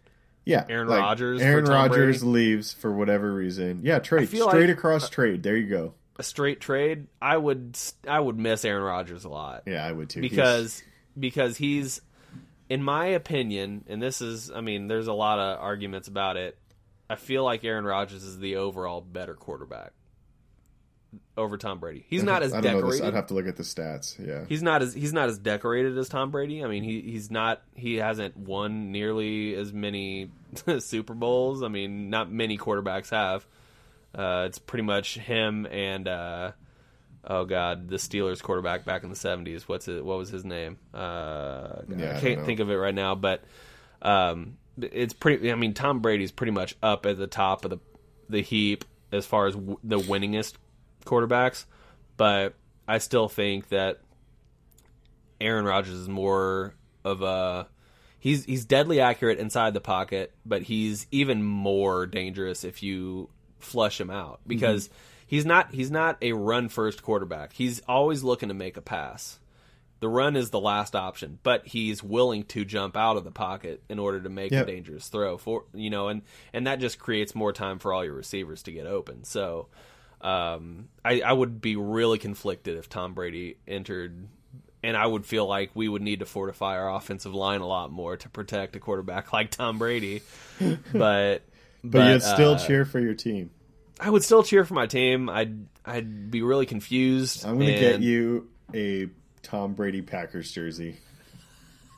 [0.47, 2.33] Yeah, Aaron like, Rodgers Aaron Tom Rodgers Brady?
[2.33, 3.81] leaves for whatever reason.
[3.83, 5.43] Yeah, trade straight like- across trade.
[5.43, 5.95] There you go.
[6.19, 7.77] a straight trade, I would
[8.07, 10.21] I would miss Aaron Rodgers a lot Yeah, I would too.
[10.21, 10.83] He's- because
[11.19, 12.01] because he's
[12.69, 16.57] in my opinion, and this is I mean, there's a lot of arguments about it.
[17.11, 19.93] I feel like Aaron Rodgers is the overall better quarterback
[21.37, 22.05] over Tom Brady.
[22.09, 22.97] He's not as I don't know this.
[22.99, 23.07] decorated.
[23.07, 24.25] I'd have to look at the stats.
[24.25, 26.63] Yeah, He's not as he's not as decorated as Tom Brady.
[26.65, 30.31] I mean, he he's not he hasn't won nearly as many
[30.79, 31.63] Super Bowls.
[31.63, 33.47] I mean, not many quarterbacks have.
[34.15, 36.53] Uh, it's pretty much him and uh,
[37.25, 39.69] oh god, the Steelers quarterback back in the seventies.
[39.69, 40.05] What's it?
[40.05, 40.79] What was his name?
[40.95, 42.47] Uh, Yeah, I I can't know.
[42.47, 43.43] think of it right now, but
[44.03, 45.51] um, it's pretty.
[45.51, 47.79] I mean, Tom Brady's pretty much up at the top of the
[48.29, 50.55] the heap as far as w- the winningest
[51.05, 51.65] quarterbacks,
[52.17, 52.55] but
[52.87, 54.01] I still think that
[55.41, 56.75] Aaron Rodgers is more
[57.05, 57.69] of a
[58.19, 63.29] he's he's deadly accurate inside the pocket, but he's even more dangerous if you
[63.59, 64.49] flush him out mhm.
[64.49, 64.91] because
[65.27, 67.53] he's not he's not a run first quarterback.
[67.53, 69.39] He's always looking to make a pass.
[70.01, 73.83] The run is the last option, but he's willing to jump out of the pocket
[73.89, 74.69] in order to make Yep.
[74.69, 78.05] a dangerous throw for you know, and and that just creates more time for all
[78.05, 79.25] your receivers to get open.
[79.25, 79.69] So
[80.25, 84.27] um, I, I would be really conflicted if Tom Brady entered,
[84.83, 87.93] and I would feel like we would need to fortify our offensive line a lot
[87.93, 90.23] more to protect a quarterback like Tom Brady.
[90.93, 91.43] But
[91.83, 93.51] but, you'd still uh, cheer for your team.
[94.01, 95.29] I would still cheer for my team.
[95.29, 97.45] I'd I'd be really confused.
[97.45, 99.09] I'm going to get you a
[99.43, 100.97] Tom Brady Packers jersey.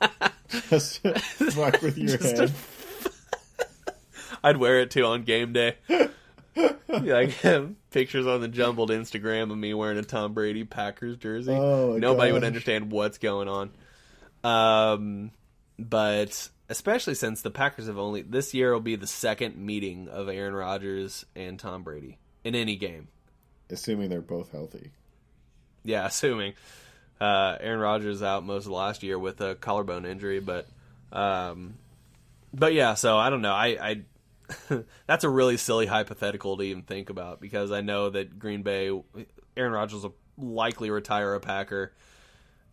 [0.49, 2.53] Just fuck with your Just head.
[4.43, 5.75] I'd wear it too on game day.
[6.89, 7.31] like
[7.97, 11.51] pictures on the jumbled Instagram of me wearing a Tom Brady Packers jersey.
[11.51, 13.71] Oh, Nobody would understand what's going on.
[14.43, 15.31] Um,
[15.79, 20.29] but especially since the Packers have only this year will be the second meeting of
[20.29, 23.07] Aaron Rodgers and Tom Brady in any game.
[23.71, 24.91] Assuming they're both healthy.
[25.83, 26.53] Yeah, assuming
[27.19, 30.67] uh, Aaron Rodgers out most of last year with a collarbone injury, but
[31.11, 31.73] um,
[32.53, 32.93] but yeah.
[32.93, 33.53] So I don't know.
[33.53, 34.01] I, I
[35.07, 38.91] that's a really silly hypothetical to even think about because I know that Green Bay,
[39.55, 41.93] Aaron Rodgers will likely retire a Packer,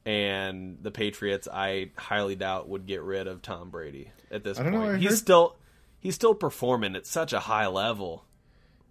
[0.06, 4.70] and the Patriots, I highly doubt would get rid of Tom Brady at this know,
[4.70, 4.76] point.
[4.76, 5.56] I he's heard- still
[6.00, 8.24] he's still performing at such a high level.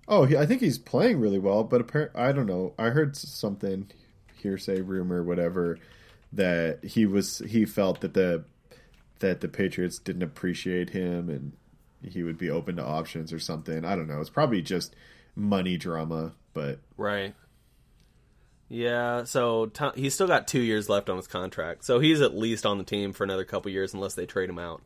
[0.07, 2.73] Oh, he, I think he's playing really well, but appar- I don't know.
[2.77, 3.89] I heard something,
[4.35, 5.77] hearsay, rumor, whatever,
[6.33, 8.43] that he was he felt that the
[9.19, 11.53] that the Patriots didn't appreciate him and
[12.03, 13.83] he would be open to options or something.
[13.85, 14.19] I don't know.
[14.21, 14.95] It's probably just
[15.35, 17.33] money drama, but Right.
[18.69, 22.65] Yeah, so he's still got two years left on his contract, so he's at least
[22.65, 24.81] on the team for another couple years unless they trade him out.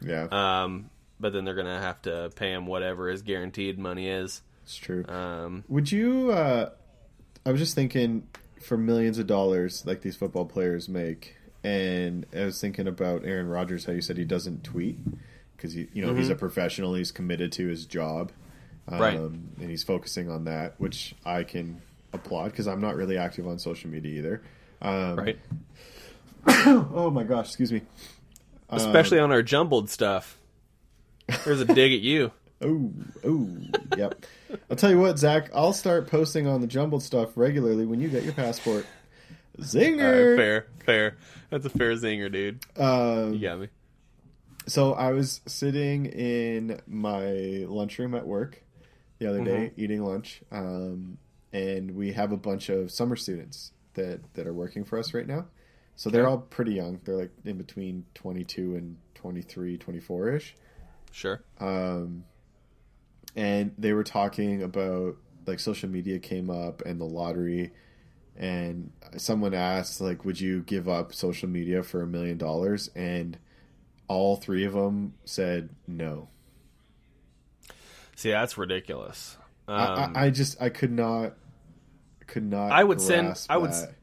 [0.00, 4.42] yeah, Um, but then they're gonna have to pay him whatever his guaranteed money is.
[4.62, 5.04] it's true.
[5.06, 6.30] Um, Would you?
[6.30, 6.70] Uh,
[7.44, 8.28] I was just thinking,
[8.60, 11.34] for millions of dollars like these football players make,
[11.64, 13.84] and I was thinking about Aaron Rodgers.
[13.86, 14.98] How you said he doesn't tweet
[15.64, 16.94] because you know he's a professional.
[16.94, 18.32] He's committed to his job,
[18.86, 19.16] um, Right.
[19.16, 21.80] And he's focusing on that, which I can
[22.12, 24.42] applaud because I'm not really active on social media either.
[24.82, 25.38] Um, right,
[26.46, 27.82] Oh my gosh, excuse me.
[28.68, 30.38] especially on our jumbled stuff.
[31.44, 32.32] There's a dig at you.
[32.62, 32.90] Oh,
[33.26, 33.48] oh,
[33.94, 34.24] yep.
[34.70, 35.50] I'll tell you what, Zach.
[35.54, 38.86] I'll start posting on the jumbled stuff regularly when you get your passport.
[39.60, 40.30] Zinger.
[40.30, 41.16] right, fair, fair.
[41.50, 42.60] That's a fair zinger, dude.
[42.78, 43.68] Um, You got me.
[44.66, 48.62] So I was sitting in my lunchroom at work
[49.18, 51.18] the other day eating lunch, um,
[51.52, 55.26] and we have a bunch of summer students that that are working for us right
[55.26, 55.46] now.
[55.96, 57.00] So they're all pretty young.
[57.04, 60.56] They're like in between 22 and 23, 24 ish.
[61.12, 61.40] Sure.
[61.60, 62.24] Um,
[63.36, 67.72] and they were talking about like social media came up and the lottery
[68.36, 73.38] and someone asked like would you give up social media for a million dollars and
[74.08, 76.28] all three of them said no
[78.16, 79.36] See, that's ridiculous.
[79.66, 81.34] Um, I, I, I just i could not
[82.26, 83.94] could not I would send- I would that.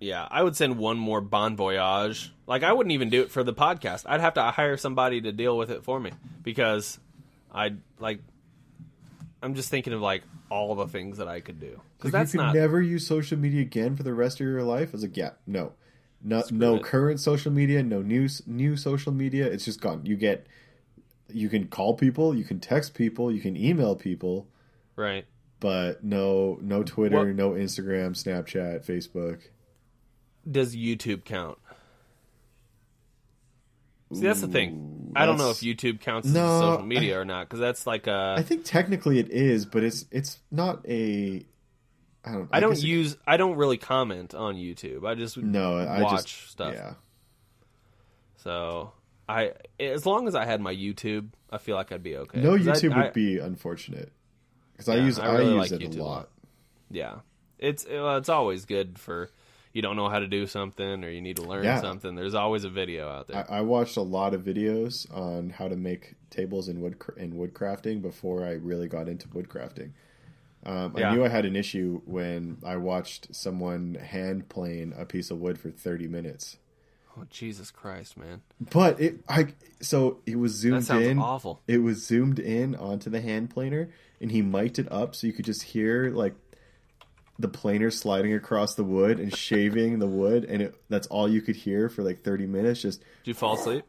[0.00, 2.32] Yeah, I would send one more Bon Voyage.
[2.46, 4.02] Like, I wouldn't even do it for the podcast.
[4.06, 6.10] I'd have to hire somebody to deal with it for me
[6.42, 6.98] because
[7.52, 8.20] I like.
[9.42, 12.40] I'm just thinking of like all the things that I could do because that's you
[12.40, 12.54] could not.
[12.54, 14.92] never use social media again for the rest of your life.
[14.92, 15.72] As a like, yeah, no,
[16.22, 16.82] no, no it.
[16.82, 19.46] current social media, no new new social media.
[19.46, 20.04] It's just gone.
[20.06, 20.46] You get,
[21.28, 24.46] you can call people, you can text people, you can email people,
[24.96, 25.24] Right.
[25.60, 29.40] but no, no Twitter, Well- no Instagram, Snapchat, Facebook.
[30.50, 31.58] Does YouTube count?
[34.12, 35.12] See, that's the thing.
[35.16, 38.06] I don't know if YouTube counts as No, social media or not because that's like
[38.06, 38.34] a.
[38.36, 41.46] I think technically it is, but it's it's not a.
[42.24, 42.48] I don't.
[42.52, 43.16] I don't guess it- use.
[43.26, 45.06] I don't really comment on YouTube.
[45.06, 46.74] I just No, I watch just stuff.
[46.74, 46.94] Yeah,
[48.36, 48.92] So
[49.28, 52.40] I, as long as I had my YouTube, I feel like I'd be okay.
[52.40, 54.12] No, YouTube I- would be unfortunate
[54.72, 56.28] because I use I I, really use like it YouTube a lot.
[56.90, 57.16] Yeah,
[57.58, 59.30] it's it's always good for
[59.72, 61.80] you don't know how to do something or you need to learn Yeah.
[61.80, 62.14] something.
[62.14, 63.50] There's always a video out there.
[63.50, 67.32] I, I watched a lot of videos on how to make tables in wood in
[67.32, 69.92] woodcrafting before I really got into woodcrafting.
[70.64, 71.10] Um, Yeah.
[71.10, 75.38] I knew I had an issue when I watched someone hand plane a piece of
[75.40, 76.58] wood for thirty minutes.
[77.16, 81.18] oh Jesus Christ, man, But it, I so it was that zoomed sounds in.
[81.18, 81.60] awful.
[81.66, 83.90] It was zoomed in onto the hand planer,
[84.20, 86.34] and he mic'd it up so you could just hear like
[87.38, 91.42] the planer sliding across the wood and shaving the wood, and it, that's all you
[91.42, 92.82] could hear for like thirty minutes.
[92.82, 93.84] Just Did you fall asleep?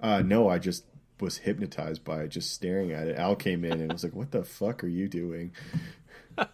[0.00, 0.84] uh, no, I just
[1.20, 3.16] was hypnotized by it, just staring at it.
[3.16, 5.52] Al came in and was like, "What the fuck are you doing?"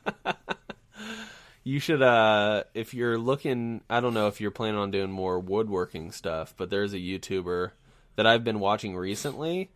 [1.65, 5.39] You should, uh, if you're looking, I don't know if you're planning on doing more
[5.39, 7.71] woodworking stuff, but there's a YouTuber
[8.17, 9.71] that I've been watching recently,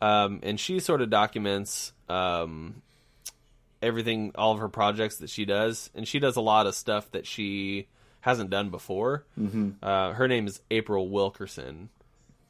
[0.00, 2.82] um, and she sort of documents um,
[3.80, 7.08] everything, all of her projects that she does, and she does a lot of stuff
[7.12, 7.86] that she
[8.20, 9.24] hasn't done before.
[9.38, 9.70] Mm-hmm.
[9.80, 11.88] Uh, her name is April Wilkerson,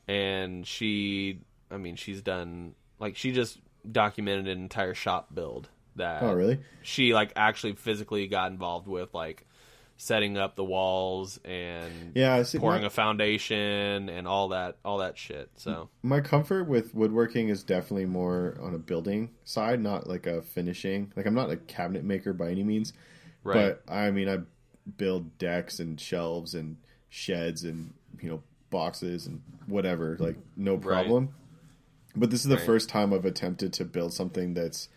[0.07, 3.59] and she, I mean, she's done like she just
[3.91, 6.59] documented an entire shop build that Oh, really?
[6.83, 9.47] she like actually physically got involved with like
[9.97, 12.59] setting up the walls and Yeah, see.
[12.59, 15.51] pouring My, a foundation and all that all that shit.
[15.57, 20.43] So my comfort with woodworking is definitely more on a building side, not like a
[20.43, 21.13] finishing.
[21.17, 22.93] Like I'm not a cabinet maker by any means,
[23.43, 24.39] right, but I mean I
[24.97, 26.77] build decks and shelves and
[27.09, 31.35] sheds and you know boxes and whatever, like no problem.
[32.19, 32.67] But this is the Right.
[32.67, 34.89] first time I've attempted to build something that's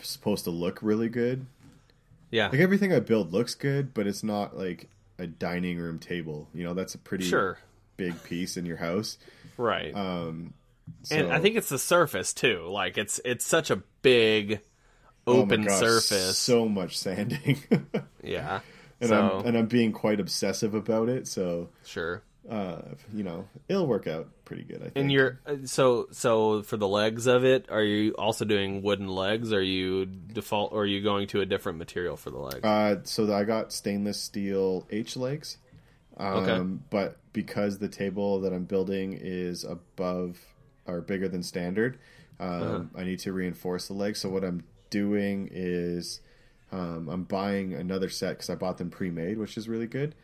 [0.00, 1.46] supposed to look really good.
[2.30, 6.48] yeah, Like everything I build looks good, but it's not like a dining room table.
[6.54, 7.58] You know, that's a pretty sure,
[7.96, 9.18] big piece in your house.
[9.56, 9.94] right.
[9.94, 10.54] Um,
[11.10, 12.66] and I think it's the surface too.
[12.68, 14.60] Like it's it's such a big
[15.26, 16.36] oh open gosh, surface.
[16.38, 17.58] so much sanding,
[18.24, 18.60] yeah.
[19.00, 21.28] and so I'm and I'm being quite obsessive about it.
[21.28, 22.22] So sure.
[22.48, 22.82] Uh,
[23.14, 24.78] you know, it'll work out pretty good.
[24.78, 24.96] I think.
[24.96, 27.66] And you're uh, so so for the legs of it.
[27.70, 29.52] Are you also doing wooden legs?
[29.52, 30.72] Are you default?
[30.72, 32.64] Or are you going to a different material for the legs?
[32.64, 35.58] Uh, so I got stainless steel H legs.
[36.16, 36.80] Um, Okay.
[36.90, 40.38] But because the table that I'm building is above
[40.86, 41.98] or bigger than standard,
[42.40, 42.82] um, Uh-huh.
[42.96, 44.18] I need to reinforce the legs.
[44.20, 46.20] So what I'm doing is
[46.72, 50.14] um, I'm buying another set because I bought them pre-made, which is really good.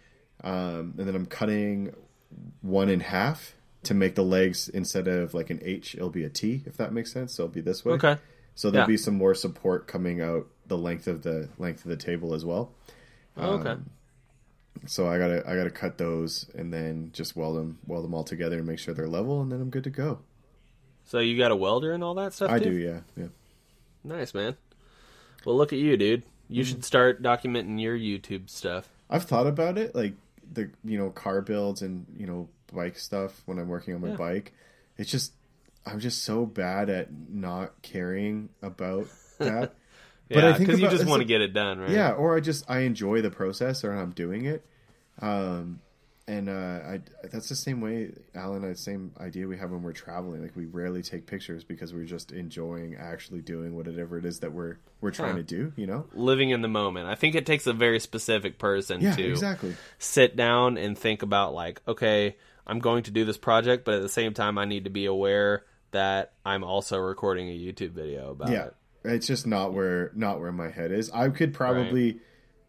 [0.42, 1.94] Um, and then I'm cutting
[2.62, 6.28] one in half to make the legs instead of like an H, it'll be a
[6.28, 7.34] T, if that makes sense.
[7.34, 7.95] So it'll be this way.
[7.95, 8.16] okay.
[8.55, 8.95] So there'll Yeah.
[8.95, 12.45] be some more support coming out the length of the length of the table as
[12.45, 12.72] well.
[13.37, 13.70] Oh, okay.
[13.70, 13.91] Um,
[14.87, 18.24] So I gotta I gotta cut those and then just weld them weld them all
[18.24, 20.18] together and make sure they're level and then I'm good to go.
[21.05, 22.51] So you got a welder and all that stuff.
[22.51, 23.28] I do, yeah, yeah.
[24.05, 24.57] Nice man.
[25.45, 26.24] Well, look at you, dude.
[26.49, 26.66] You Mm.
[26.66, 28.89] should start documenting your YouTube stuff.
[29.09, 30.14] I've thought about it, like
[30.53, 34.09] the you know car builds and you know bike stuff when I'm working on my
[34.11, 34.16] Yeah.
[34.16, 34.53] bike.
[34.99, 35.32] It's just
[35.84, 39.07] I'm just so bad at not caring about
[39.38, 39.74] that.
[40.28, 41.90] Yeah, But I think because you just want to like- get it done, right?
[41.90, 44.64] Yeah, or I just I enjoy the process or I'm doing it.
[45.20, 45.80] Um
[46.29, 46.53] and uh
[46.85, 47.01] I
[47.31, 50.43] that's the same way Alan the same idea we have when we're traveling.
[50.43, 54.53] Like we rarely take pictures because we're just enjoying actually doing whatever it is that
[54.53, 56.07] we're we're trying to do, you know?
[56.14, 57.07] Living in the moment.
[57.07, 59.77] I think it takes a very specific person Yeah, to exactly.
[59.99, 64.03] sit down and think about like, okay, I'm going to do this project, but at
[64.03, 68.31] the same time, I need to be aware that I'm also recording a YouTube video
[68.33, 68.64] about Yeah.
[68.66, 68.74] it.
[69.05, 71.11] It's just not where not where my head is.
[71.12, 72.18] I could probably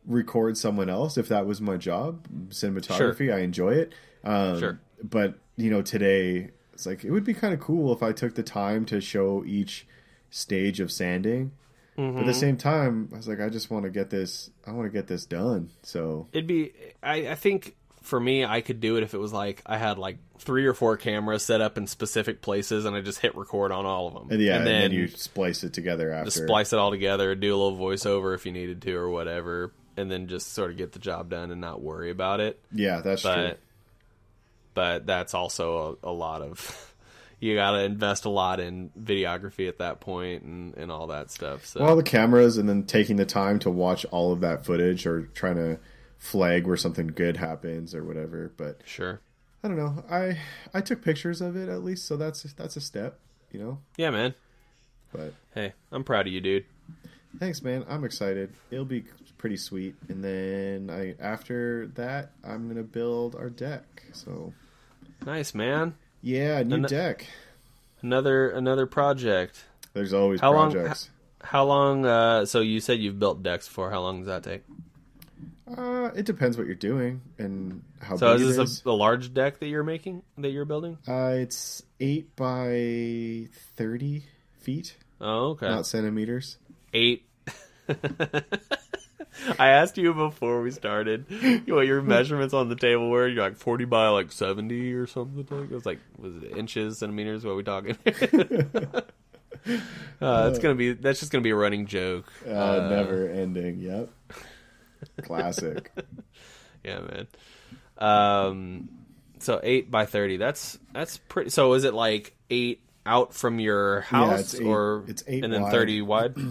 [0.08, 2.26] record someone else if that was my job.
[2.49, 3.93] Cinematography, I enjoy it.
[4.24, 4.80] Um, Sure.
[5.03, 8.34] But you know, today it's like it would be kind of cool if I took
[8.36, 9.86] the time to show each
[10.30, 11.51] stage of sanding.
[11.95, 12.20] But Mm-hmm.
[12.20, 14.51] at the same time, I was like, I just want to get this.
[14.68, 15.72] I want to get this done.
[15.82, 19.34] So It'd be, I, I think for me, I could do it if it was
[19.34, 23.01] like I had like three or four cameras set up in specific places and I
[23.01, 24.28] just hit record on all of them.
[24.30, 26.26] and yeah, and then, you splice it together after.
[26.26, 29.74] just splice it all together, do a little voiceover if you needed to or whatever,
[29.97, 32.59] and then just sort of get the job done and not worry about it.
[32.71, 33.31] yeah, that's true.
[33.33, 33.59] but
[34.73, 36.93] but that's also a, a lot of
[37.39, 41.31] you got to invest a lot in videography at that point and, and all that
[41.31, 41.65] stuff.
[41.65, 45.05] So all the cameras and then taking the time to watch all of that footage
[45.05, 45.79] or trying to
[46.17, 49.21] flag where something good happens or whatever but sure,
[49.63, 50.35] i don't know i
[50.73, 53.19] i took pictures of it at least so that's that's a step
[53.51, 54.33] you know yeah, man.
[55.13, 56.65] but Hey, I'm proud of you, dude.
[57.39, 59.03] Thanks man i'm excited it'll be
[59.38, 64.53] pretty sweet and then i after that i'm gonna build our deck so
[65.25, 65.95] Nice, man.
[66.21, 67.25] yeah new And- deck
[68.03, 69.65] Another another project.
[69.93, 71.09] there's always How long- projects
[71.41, 72.05] How long?
[72.05, 73.89] Uh, so you said you've built decks for.
[73.91, 74.63] How long does that take?
[75.75, 78.83] uh it depends what you're doing and how So is this is.
[78.85, 80.23] a, a large deck that you're making?
[80.38, 80.97] That you're building?
[81.07, 84.23] uh it's 8 by 30
[84.59, 85.67] feet Oh, okay.
[85.67, 86.57] not centimeters
[86.93, 87.25] Eight.
[89.59, 91.25] I asked you before we started
[91.67, 93.27] what your measurements on the table were.
[93.27, 95.45] You're like forty by like seventy or something.
[95.49, 97.45] Like it was like was it inches, centimeters?
[97.45, 97.97] What are we talking?
[100.21, 102.31] uh, it's gonna be that's just gonna be a running joke.
[102.45, 103.79] Uh, never ending.
[103.79, 104.09] Yep.
[105.23, 105.91] Classic.
[106.83, 107.27] Yeah, man.
[107.97, 108.89] Um,
[109.39, 110.38] so eight by thirty.
[110.38, 111.49] That's that's pretty.
[111.49, 115.51] So is it like eight out from your house, it's eight- or it's eight and
[115.53, 115.72] then wide.
[115.72, 116.36] thirty wide?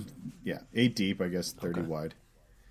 [0.45, 2.15] Yeah, eight deep, I guess, thirty wide.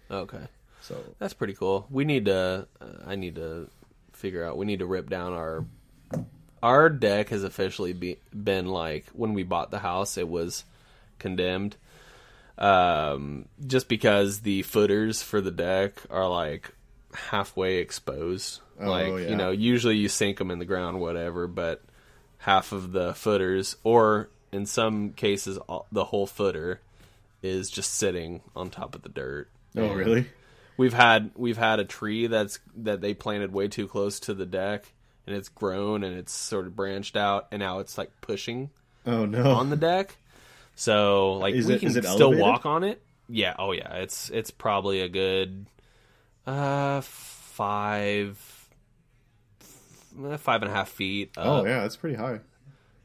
[0.09, 0.47] okay.
[0.79, 1.85] So That's pretty cool.
[1.89, 2.67] We need to.
[2.79, 3.69] Uh, I need to
[4.13, 4.57] figure out.
[4.57, 5.65] We need to rip down our.
[6.63, 10.63] Our deck has officially be, been like when we bought the house, it was
[11.19, 11.75] condemned.
[12.57, 16.71] Um, just because the footers for the deck are like
[17.13, 18.61] halfway exposed.
[18.79, 19.29] Oh, like yeah.
[19.29, 21.83] you know, usually you sink them in the ground, whatever, but
[22.45, 26.79] half of the footers, or in some cases, all, the whole footer
[27.41, 29.49] is just sitting on top of the dirt.
[29.75, 30.25] Oh, And- really?
[30.77, 34.45] we've had we've had a tree that's that they planted way too close to the
[34.45, 34.91] deck,
[35.27, 38.69] and it's grown and it's sort of branched out, and now it's like pushing
[39.07, 39.51] Oh no.
[39.51, 40.15] on the deck.
[40.75, 42.41] So like Is we it- can still elevated?
[42.41, 43.01] walk on it.
[43.27, 43.55] Yeah.
[43.57, 43.95] Oh yeah.
[43.95, 45.65] It's it's probably a good
[46.45, 48.37] uh five
[50.23, 51.31] Uh, five and a half feet.
[51.37, 52.39] oh yeah, that's pretty high.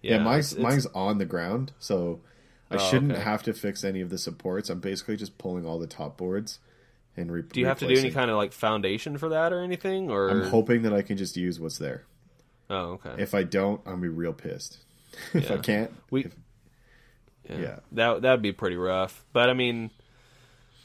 [0.03, 2.21] Yeah, mine's it's- mine's on the ground, so
[2.71, 3.21] I Oh, shouldn't okay.
[3.23, 4.71] have to fix any of the supports.
[4.71, 6.59] I'm basically just pulling all the top boards
[7.17, 9.63] and re- Do you have to do any kind of like foundation for that or
[9.63, 10.09] anything?
[10.11, 12.05] Or I'm hoping that I can just use what's there.
[12.71, 13.15] oh okay.
[13.21, 14.79] If I don't, I'm gonna be real pissed.
[15.35, 16.35] if I can't, we if-
[17.49, 17.77] yeah, yeah.
[17.93, 19.25] that that'd be pretty rough.
[19.33, 19.91] But I mean,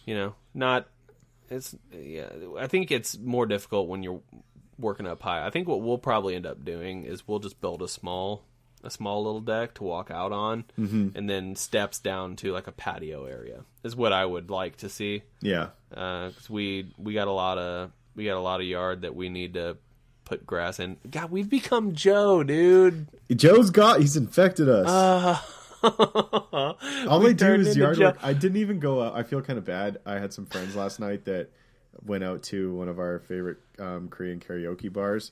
[0.05, 0.87] you know, not
[1.51, 2.29] it's yeah.
[2.57, 4.21] I think it's more difficult when you're
[4.77, 5.45] working up high.
[5.45, 8.43] I think what we'll probably end up doing is we'll just build a small
[8.83, 11.17] a small little deck to walk out on, Mm-hmm.
[11.17, 14.89] and then steps down to like a patio area is what I would like to
[14.89, 15.23] see.
[15.41, 19.01] yeah, Uh, Because we we got a lot of we got a lot of yard
[19.01, 19.77] that we need to
[20.23, 20.97] put grass in.
[21.09, 23.07] God, we've become Joe, dude.
[23.35, 24.87] Joe's got he's infected us.
[24.87, 25.39] Uh,
[25.83, 26.77] All
[27.27, 28.17] I do is yard work.
[28.21, 29.15] I didn't even go out.
[29.15, 29.97] I feel kind of bad.
[30.05, 31.49] I had some friends last night that
[32.03, 35.31] went out to one of our favorite um, Korean karaoke bars,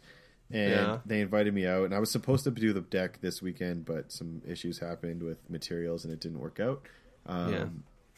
[0.52, 0.98] and Yeah.
[1.06, 1.86] they invited me out.
[1.86, 5.50] And I was supposed to do the deck this weekend, but some issues happened with
[5.50, 6.82] materials, and it didn't work out.
[7.26, 7.66] Um, Yeah.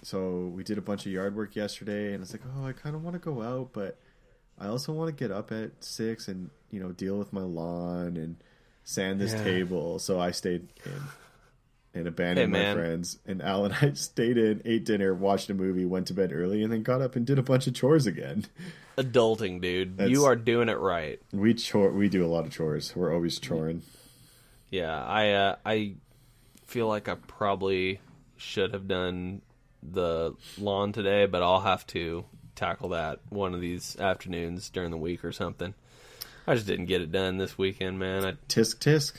[0.03, 2.95] So we did a bunch of yard work yesterday, and it's like, oh, I kind
[2.95, 3.97] of want to go out, but
[4.59, 8.15] I also want to get up at six and you know deal with my lawn
[8.17, 8.35] and
[8.83, 9.43] sand this Yeah.
[9.43, 9.97] table.
[9.99, 11.01] So I stayed in
[11.95, 13.17] and abandoned Hey, my friends.
[13.25, 16.61] And Al and I stayed in, ate dinner, watched a movie, went to bed early,
[16.61, 18.45] and then got up and did a bunch of chores again.
[18.97, 19.97] adulting, dude.
[19.97, 21.19] That's- You are doing it right.
[21.31, 22.95] We chore, we do a lot of chores.
[22.95, 23.81] We're always choring.
[24.69, 25.95] Yeah, I uh, I
[26.67, 28.01] feel like I probably
[28.35, 29.41] should have done
[29.81, 32.25] the lawn today, but I'll have to
[32.55, 35.73] tackle that one of these afternoons during the week or something.
[36.47, 38.25] I just didn't get it done this weekend, man.
[38.25, 39.13] I, Tisk tisk.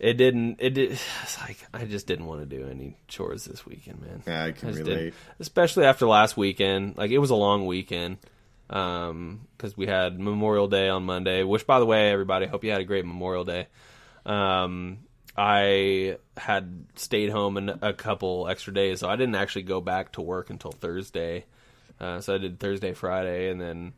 [0.00, 0.56] It didn't.
[0.60, 0.92] It did.
[1.22, 4.22] It's like I just didn't want to do any chores this weekend, man.
[4.26, 4.84] Yeah, I can I relate.
[4.84, 5.14] didn't.
[5.38, 6.96] Especially after last weekend.
[6.96, 8.18] Like it was a long weekend.
[8.68, 11.42] Um, because we had Memorial Day on Monday.
[11.42, 13.66] Which, by the way, everybody, hope you had a great Memorial Day.
[14.24, 14.98] Um,
[15.36, 20.12] I had stayed home in a couple extra days, so I didn't actually go back
[20.12, 21.44] to work until Thursday.
[22.00, 23.92] Uh, so I did Thursday, Friday, and then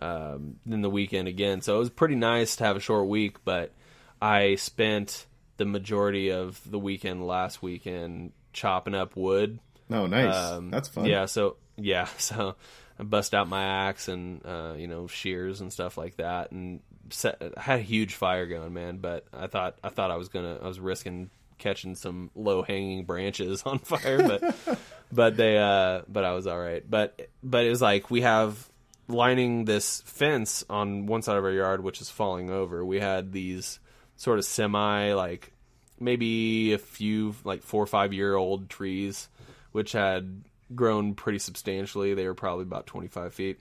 [0.00, 1.60] um, then the weekend again.
[1.60, 3.72] So it was pretty nice to have a short week, but
[4.20, 5.26] I spent
[5.56, 9.58] the majority of the weekend last weekend chopping up wood.
[9.90, 10.34] Oh, nice.
[10.34, 11.06] Um, That's fun.
[11.06, 12.56] Yeah, so yeah, so
[12.98, 16.80] I bust out my axe and uh, you know shears and stuff like that, and
[17.10, 18.98] set, I had a huge fire going, man.
[18.98, 23.04] But I thought I thought I was gonna I was risking catching some low hanging
[23.04, 24.78] branches on fire, but
[25.12, 26.88] but they uh but I was all right.
[26.88, 28.68] But but it was like we have
[29.08, 32.84] lining this fence on one side of our yard, which is falling over.
[32.84, 33.78] We had these
[34.22, 35.52] sort of semi like
[35.98, 39.28] maybe a few like four or five year old trees
[39.72, 40.44] which had
[40.76, 42.14] grown pretty substantially.
[42.14, 43.58] They were probably about 25 feet.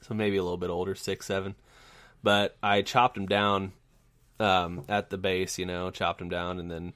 [0.00, 1.54] So maybe a little bit older six seven.
[2.20, 3.70] But i chopped them down
[4.40, 6.58] um, at the base you know chopped them down.
[6.58, 6.92] And then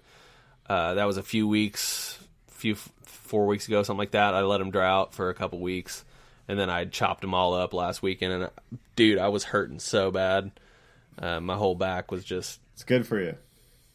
[0.68, 4.34] uh, that was a few weeks few four weeks ago something like that.
[4.34, 6.04] I let them dry out for a couple weeks.
[6.48, 8.32] And then i chopped them all up last weekend.
[8.32, 8.50] And
[8.96, 10.50] dude i was hurting so bad
[11.18, 13.36] uh, my whole back was just It's good for you.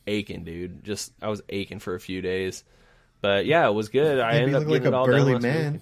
[0.08, 0.84] aching, dude.
[0.84, 2.64] Just I was aching for a few days,
[3.22, 4.20] but yeah, it was good.
[4.20, 5.74] I ended up like a all burly man.
[5.74, 5.82] week.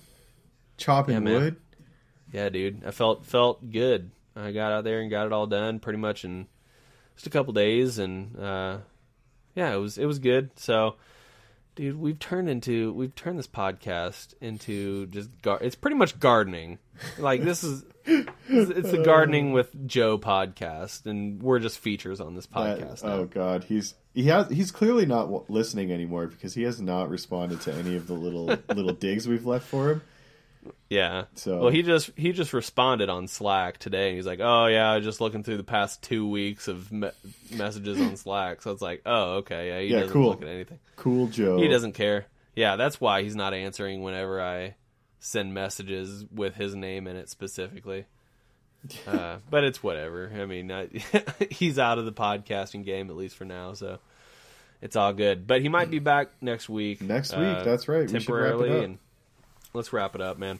[0.77, 1.33] Chopping Yeah, man.
[1.33, 1.55] wood.
[2.31, 4.11] Yeah, dude, I felt felt good.
[4.35, 6.47] I got out there and got it all done pretty much in
[7.15, 8.77] just a couple days, and uh,
[9.55, 10.51] yeah, it was it was good.
[10.57, 10.95] So,
[11.75, 16.79] dude, we've turned into we've turned this podcast into just gar- it's pretty much gardening.
[17.17, 22.47] Like this is it's the gardening with Joe podcast, and we're just features on this
[22.47, 23.01] podcast.
[23.03, 23.13] Oh, now.
[23.15, 27.61] oh god, he's he has he's clearly not listening anymore because he has not responded
[27.61, 28.45] to any of the little
[28.75, 30.01] little digs we've left for him.
[30.91, 31.23] Yeah.
[31.35, 34.09] So- well, he just he just responded on Slack today.
[34.09, 36.91] and He's like, "Oh yeah, I was just looking through the past two weeks of
[36.91, 37.09] me-
[37.51, 40.29] messages on Slack." So it's like, "Oh okay, yeah." He Yeah, doesn't cool.
[40.29, 40.79] look at anything.
[40.97, 41.57] Cool Joe.
[41.59, 42.25] He doesn't care.
[42.55, 44.75] Yeah, that's why he's not answering whenever I
[45.22, 48.05] send messages with his name in it specifically.
[49.07, 50.32] Uh, but it's whatever.
[50.36, 50.88] I mean, I,
[51.51, 53.99] he's out of the podcasting game at least for now, so
[54.82, 55.45] it's all good.
[55.45, 56.99] But he might be back next week.
[56.99, 57.97] Next uh, week, that's right.
[57.97, 58.84] We wrap it temporarily, up.
[58.84, 58.97] and
[59.76, 60.59] let's wrap it up, man.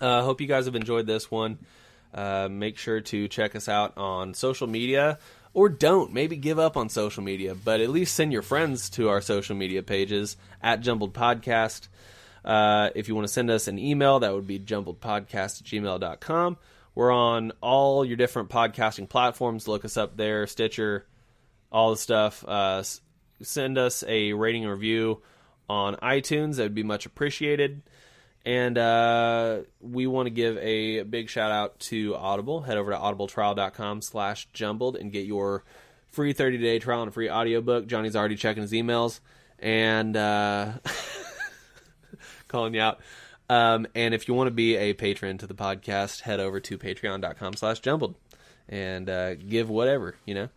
[0.00, 1.58] Uh, hope you guys have enjoyed this one.
[2.12, 5.20] Uh, make sure to check us out on social media,
[5.54, 6.12] or don't.
[6.12, 9.54] Maybe give up on social media, but at least send your friends to our social
[9.54, 11.86] media pages at Jumbled Podcast.
[12.46, 16.56] Uh, if you want to send us an email, that would be jumbledpodcast at gmail.com.
[16.94, 19.68] We're on all your different podcasting platforms.
[19.68, 21.06] Look us up there, Stitcher,
[21.70, 22.44] all the stuff.
[22.46, 22.82] Uh,
[23.42, 25.20] send us a rating and review
[25.68, 26.56] on iTunes.
[26.56, 27.82] That would be much appreciated.
[28.46, 32.60] And uh, we want to give a big shout out to Audible.
[32.60, 35.64] Head over to audibletrial.com slash jumbled and get your
[36.06, 37.88] free 30 day trial and free audiobook.
[37.88, 39.18] Johnny's already checking his emails
[39.58, 40.72] and uh,
[42.48, 43.00] calling you out.
[43.48, 46.78] Um, and if you want to be a patron to the podcast, head over to
[46.78, 48.16] patreon.com slash jumbled
[48.68, 50.48] and uh, give whatever, you know.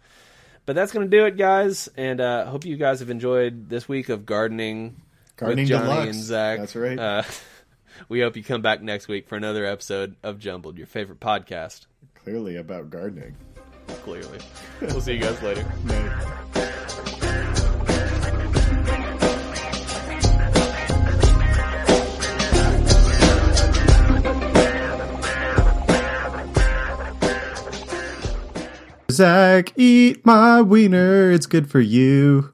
[0.65, 1.89] But that's going to do it, guys.
[1.97, 5.01] And uh, hope you guys have enjoyed this week of gardening,
[5.35, 6.15] Gardening with Johnny Deluxe.
[6.15, 6.59] and Zach.
[6.59, 6.99] That's right.
[6.99, 7.23] Uh,
[8.09, 11.85] we hope you come back next week for another episode of Jumbled, your favorite podcast.
[12.15, 13.35] Clearly about gardening.
[14.03, 14.39] Clearly.
[14.81, 15.65] We'll see you guys later.
[29.19, 31.29] Zach, eat my wiener.
[31.29, 32.47] It's good for you.